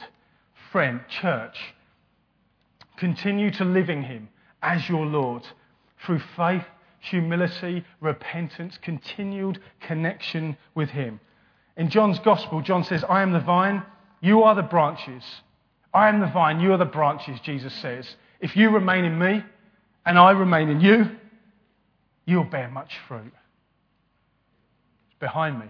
friend, 0.71 1.01
church, 1.09 1.57
continue 2.99 3.51
to 3.53 3.65
live 3.65 3.89
in 3.89 4.03
Him 4.03 4.29
as 4.61 4.87
your 4.87 5.07
Lord 5.07 5.45
through 6.05 6.21
faith 6.37 6.65
humility, 7.01 7.85
repentance, 8.01 8.77
continued 8.83 9.61
connection 9.81 10.59
with 10.75 10.91
Him. 10.91 11.21
In 11.79 11.89
John's 11.89 12.19
Gospel, 12.19 12.61
John 12.61 12.85
says, 12.85 13.03
I 13.09 13.23
am 13.23 13.33
the 13.33 13.41
vine, 13.41 13.83
you 14.21 14.43
are 14.43 14.55
the 14.55 14.63
branches. 14.63 15.23
I 15.95 16.11
am 16.11 16.21
the 16.21 16.27
vine, 16.27 16.61
you 16.61 16.75
are 16.75 16.79
the 16.79 16.85
branches, 16.85 17.41
Jesus 17.41 17.73
says. 17.73 18.07
If 18.41 18.57
you 18.57 18.69
remain 18.69 19.07
in 19.07 19.19
me 19.19 19.43
and 20.05 20.19
I 20.19 20.33
remain 20.33 20.69
in 20.69 20.83
you, 20.83 21.11
you'll 22.27 22.45
bear 22.45 22.69
much 22.69 22.99
fruit. 23.09 23.33
It's 25.07 25.19
behind 25.19 25.59
me. 25.61 25.67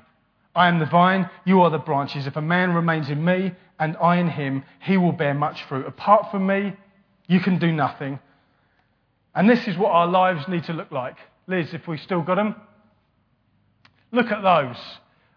I 0.59 0.67
am 0.67 0.81
the 0.81 0.87
vine, 0.87 1.31
you 1.45 1.61
are 1.61 1.71
the 1.71 1.79
branches. 1.79 2.27
If 2.27 2.35
a 2.35 2.43
man 2.43 2.75
remains 2.75 3.11
in 3.11 3.25
me 3.25 3.53
and 3.79 3.97
I 3.99 4.17
in 4.17 4.29
him, 4.29 4.65
he 4.81 4.97
will 4.97 5.13
bear 5.13 5.33
much 5.33 5.63
fruit. 5.69 5.87
Apart 5.87 6.33
from 6.33 6.49
me, 6.49 6.75
you 7.29 7.39
can 7.39 7.61
do 7.61 7.71
nothing. 7.71 8.19
And 9.37 9.49
this 9.49 9.69
is 9.69 9.77
what 9.79 9.93
our 9.93 10.09
lives 10.09 10.49
need 10.49 10.65
to 10.65 10.73
look 10.73 10.91
like. 10.91 11.17
Liz, 11.47 11.73
if 11.75 11.87
we've 11.87 12.01
still 12.01 12.23
got 12.23 12.35
them. 12.35 12.57
Look 14.11 14.33
at 14.33 14.43
those. 14.43 14.77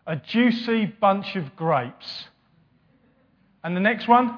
A 0.08 0.16
juicy 0.16 0.88
bunch 0.88 1.36
of 1.36 1.56
grapes. 1.56 2.26
And 3.64 3.76
the 3.78 3.80
next 3.80 4.08
one? 4.08 4.36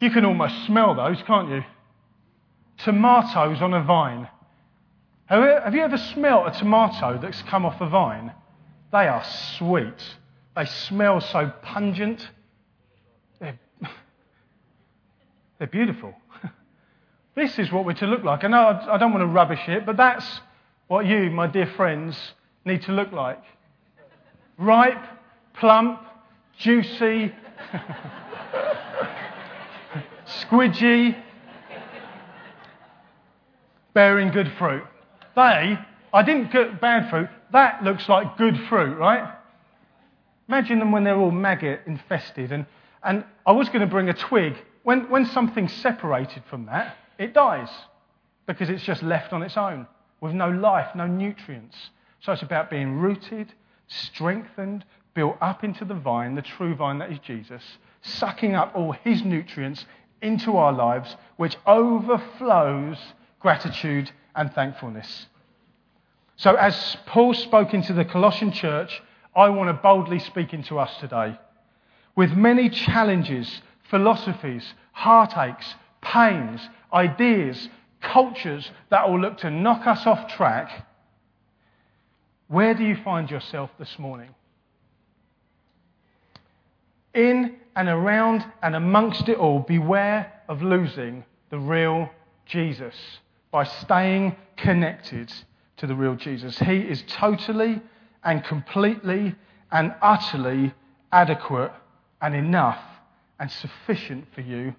You 0.00 0.10
can 0.10 0.24
almost 0.24 0.64
smell 0.64 0.94
those, 0.94 1.22
can't 1.26 1.50
you? 1.50 1.62
Tomatoes 2.78 3.60
on 3.60 3.74
a 3.74 3.82
vine. 3.82 4.28
Have 5.26 5.74
you 5.74 5.82
ever 5.82 5.98
smelt 5.98 6.56
a 6.56 6.58
tomato 6.58 7.18
that's 7.20 7.42
come 7.42 7.66
off 7.66 7.78
a 7.82 7.86
vine? 7.86 8.32
They 8.92 9.08
are 9.08 9.24
sweet. 9.56 10.16
They 10.54 10.66
smell 10.66 11.20
so 11.22 11.50
pungent. 11.62 12.28
They're, 13.40 13.58
they're 15.58 15.66
beautiful. 15.66 16.14
this 17.34 17.58
is 17.58 17.72
what 17.72 17.86
we're 17.86 17.94
to 17.94 18.06
look 18.06 18.22
like. 18.22 18.44
I 18.44 18.48
know 18.48 18.80
I 18.90 18.98
don't 18.98 19.12
want 19.12 19.22
to 19.22 19.26
rubbish 19.26 19.66
it, 19.66 19.86
but 19.86 19.96
that's 19.96 20.40
what 20.88 21.06
you, 21.06 21.30
my 21.30 21.46
dear 21.46 21.66
friends, 21.74 22.34
need 22.66 22.82
to 22.82 22.92
look 22.92 23.12
like. 23.12 23.42
Ripe, 24.58 25.02
plump, 25.54 26.00
juicy, 26.58 27.32
squidgy, 30.26 31.16
bearing 33.94 34.30
good 34.30 34.52
fruit. 34.58 34.84
They, 35.34 35.78
I 36.12 36.22
didn't 36.22 36.52
get 36.52 36.80
bad 36.80 37.08
fruit, 37.08 37.28
that 37.52 37.82
looks 37.82 38.08
like 38.08 38.36
good 38.36 38.58
fruit, 38.68 38.96
right? 38.98 39.34
Imagine 40.48 40.78
them 40.78 40.92
when 40.92 41.04
they're 41.04 41.18
all 41.18 41.30
maggot 41.30 41.80
infested. 41.86 42.52
And, 42.52 42.66
and 43.02 43.24
I 43.46 43.52
was 43.52 43.68
going 43.68 43.80
to 43.80 43.86
bring 43.86 44.08
a 44.08 44.14
twig. 44.14 44.54
When, 44.82 45.08
when 45.08 45.26
something's 45.26 45.72
separated 45.72 46.42
from 46.50 46.66
that, 46.66 46.96
it 47.18 47.32
dies 47.32 47.70
because 48.46 48.68
it's 48.68 48.82
just 48.82 49.02
left 49.02 49.32
on 49.32 49.42
its 49.42 49.56
own 49.56 49.86
with 50.20 50.34
no 50.34 50.50
life, 50.50 50.94
no 50.94 51.06
nutrients. 51.06 51.76
So 52.20 52.32
it's 52.32 52.42
about 52.42 52.70
being 52.70 52.98
rooted, 52.98 53.52
strengthened, 53.88 54.84
built 55.14 55.36
up 55.40 55.64
into 55.64 55.84
the 55.84 55.94
vine, 55.94 56.34
the 56.34 56.42
true 56.42 56.74
vine 56.74 56.98
that 56.98 57.10
is 57.10 57.18
Jesus, 57.20 57.62
sucking 58.02 58.54
up 58.54 58.72
all 58.74 58.92
his 58.92 59.24
nutrients 59.24 59.86
into 60.20 60.56
our 60.56 60.72
lives, 60.72 61.16
which 61.36 61.56
overflows 61.66 62.98
gratitude 63.40 64.10
and 64.34 64.52
thankfulness. 64.52 65.26
So, 66.36 66.54
as 66.54 66.96
Paul 67.06 67.34
spoke 67.34 67.74
into 67.74 67.92
the 67.92 68.04
Colossian 68.04 68.52
church, 68.52 69.02
I 69.34 69.48
want 69.48 69.68
to 69.68 69.74
boldly 69.74 70.18
speak 70.18 70.52
into 70.52 70.78
us 70.78 70.94
today. 70.98 71.38
With 72.16 72.32
many 72.32 72.68
challenges, 72.68 73.62
philosophies, 73.90 74.74
heartaches, 74.92 75.74
pains, 76.00 76.60
ideas, 76.92 77.68
cultures 78.00 78.70
that 78.90 79.08
will 79.08 79.20
look 79.20 79.38
to 79.38 79.50
knock 79.50 79.86
us 79.86 80.06
off 80.06 80.28
track, 80.34 80.86
where 82.48 82.74
do 82.74 82.84
you 82.84 82.96
find 82.96 83.30
yourself 83.30 83.70
this 83.78 83.98
morning? 83.98 84.34
In 87.14 87.56
and 87.76 87.88
around 87.88 88.44
and 88.62 88.74
amongst 88.74 89.28
it 89.28 89.38
all, 89.38 89.60
beware 89.60 90.32
of 90.48 90.62
losing 90.62 91.24
the 91.50 91.58
real 91.58 92.10
Jesus 92.46 92.94
by 93.50 93.64
staying 93.64 94.36
connected 94.56 95.32
to 95.82 95.88
the 95.88 95.94
real 95.96 96.14
Jesus. 96.14 96.56
He 96.60 96.76
is 96.76 97.02
totally 97.08 97.82
and 98.22 98.44
completely 98.44 99.34
and 99.72 99.92
utterly 100.00 100.72
adequate 101.10 101.72
and 102.20 102.36
enough 102.36 102.80
and 103.40 103.50
sufficient 103.50 104.26
for 104.32 104.42
you 104.42 104.76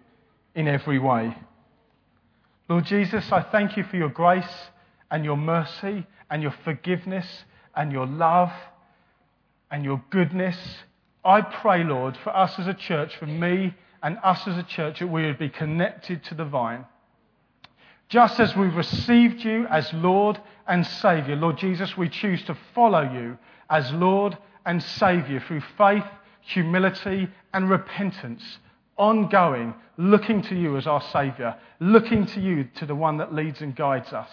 in 0.56 0.66
every 0.70 1.00
way. 1.00 1.36
Lord 2.70 2.86
Jesus, 2.86 3.30
I 3.34 3.42
thank 3.42 3.76
you 3.76 3.84
for 3.84 3.98
your 3.98 4.08
grace 4.08 4.46
and 5.12 5.26
your 5.26 5.36
mercy 5.36 6.08
and 6.30 6.42
your 6.42 6.56
forgiveness 6.64 7.28
and 7.76 7.92
your 7.92 8.08
love 8.08 8.54
and 9.72 9.84
your 9.84 10.02
goodness. 10.10 10.56
I 11.26 11.42
pray, 11.42 11.84
Lord, 11.84 12.16
for 12.24 12.34
us 12.34 12.58
as 12.58 12.68
a 12.68 12.74
church, 12.74 13.18
for 13.18 13.26
me 13.28 13.76
and 14.02 14.18
us 14.24 14.48
as 14.48 14.58
a 14.58 14.64
church, 14.64 15.00
that 15.00 15.08
we 15.08 15.26
would 15.26 15.38
be 15.38 15.50
connected 15.50 16.24
to 16.24 16.34
the 16.34 16.46
vine. 16.46 16.86
Just 18.14 18.40
as 18.40 18.56
we've 18.56 18.76
received 18.76 19.44
you 19.44 19.66
as 19.72 19.92
Lord 19.92 20.40
and 20.68 20.86
Saviour, 20.86 21.36
Lord 21.36 21.58
Jesus, 21.58 21.98
we 21.98 22.10
choose 22.10 22.44
to 22.44 22.56
follow 22.76 23.12
you 23.12 23.40
as 23.72 23.92
Lord 23.92 24.38
and 24.68 24.84
Saviour 24.84 25.40
through 25.40 25.64
faith, 25.80 26.04
humility, 26.42 27.28
and 27.56 27.68
repentance, 27.68 28.60
ongoing, 28.98 29.74
looking 29.98 30.44
to 30.44 30.56
you 30.56 30.78
as 30.78 30.86
our 30.86 31.02
Saviour, 31.02 31.56
looking 31.80 32.28
to 32.28 32.40
you 32.40 32.66
to 32.76 32.86
the 32.86 32.94
one 32.94 33.18
that 33.18 33.34
leads 33.34 33.62
and 33.62 33.76
guides 33.76 34.14
us. 34.14 34.30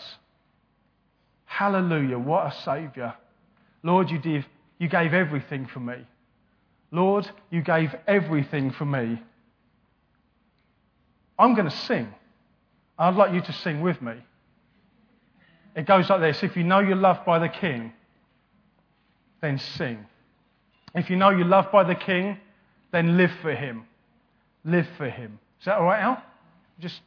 Hallelujah, 1.47 2.19
what 2.19 2.49
a 2.49 2.57
Saviour. 2.61 3.15
Lord, 3.83 4.11
you, 4.11 4.19
did, 4.19 4.45
you 4.79 4.91
gave 4.91 5.15
everything 5.15 5.67
for 5.67 5.81
me. 5.81 6.07
Lord, 6.91 7.31
you 7.49 7.63
gave 7.63 7.95
everything 8.07 8.73
for 8.73 8.85
me. 8.85 9.23
I'm 11.39 11.55
going 11.55 11.71
to 11.71 11.75
sing. 11.75 12.13
I'd 13.01 13.17
like 13.17 13.33
you 13.33 13.41
to 13.41 13.53
sing 13.53 13.81
with 13.81 14.01
me. 14.03 14.13
It 15.75 15.87
goes 15.87 16.11
like 16.11 16.21
this 16.21 16.43
If 16.43 16.57
you 16.57 16.63
know 16.63 16.81
you're 16.81 16.97
loved 16.97 17.25
by 17.25 17.39
the 17.39 17.49
King, 17.49 17.93
then 19.41 19.59
sing. 19.59 20.05
If 20.95 21.09
you 21.09 21.17
know 21.17 21.31
you're 21.31 21.47
loved 21.47 21.73
by 21.73 21.85
the 21.85 21.95
King, 21.95 22.37
then 22.93 23.17
live 23.17 23.31
for 23.41 23.55
Him. 23.55 23.85
Live 24.65 24.87
for 24.99 25.09
Him. 25.09 25.39
Is 25.61 25.65
that 25.65 25.79
all 25.79 25.85
right, 25.85 26.01
Al? 26.01 26.23
Just. 26.79 27.01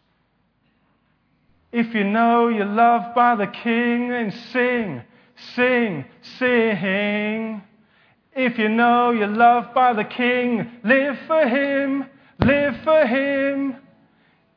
If 1.72 1.94
you 1.94 2.04
know 2.04 2.48
you're 2.48 2.66
loved 2.66 3.14
by 3.14 3.36
the 3.36 3.48
King, 3.48 4.10
then 4.10 4.32
sing, 4.52 5.02
sing, 5.56 6.06
sing. 6.40 7.62
If 8.36 8.58
you 8.58 8.70
know 8.70 9.12
you're 9.12 9.28
loved 9.28 9.76
by 9.76 9.94
the 9.94 10.04
King, 10.04 10.72
live 10.84 11.18
for 11.28 11.48
Him, 11.48 12.06
live 12.40 12.78
for 12.84 13.06
Him. 13.06 13.76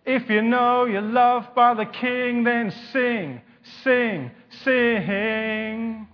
If 0.07 0.30
you 0.30 0.40
know 0.40 0.84
you're 0.84 1.02
loved 1.02 1.52
by 1.57 1.74
the 1.74 1.84
King, 1.84 2.44
then 2.44 2.70
sing, 2.92 3.40
sing, 3.82 4.30
sing. 4.62 6.07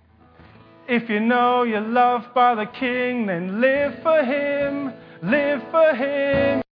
If 0.87 1.09
you 1.11 1.19
know 1.19 1.61
you're 1.61 1.79
loved 1.79 2.33
by 2.33 2.55
the 2.55 2.65
King, 2.65 3.27
then 3.27 3.61
live 3.61 4.01
for 4.01 4.23
Him, 4.23 4.93
live 5.21 5.61
for 5.69 5.93
Him. 5.93 6.63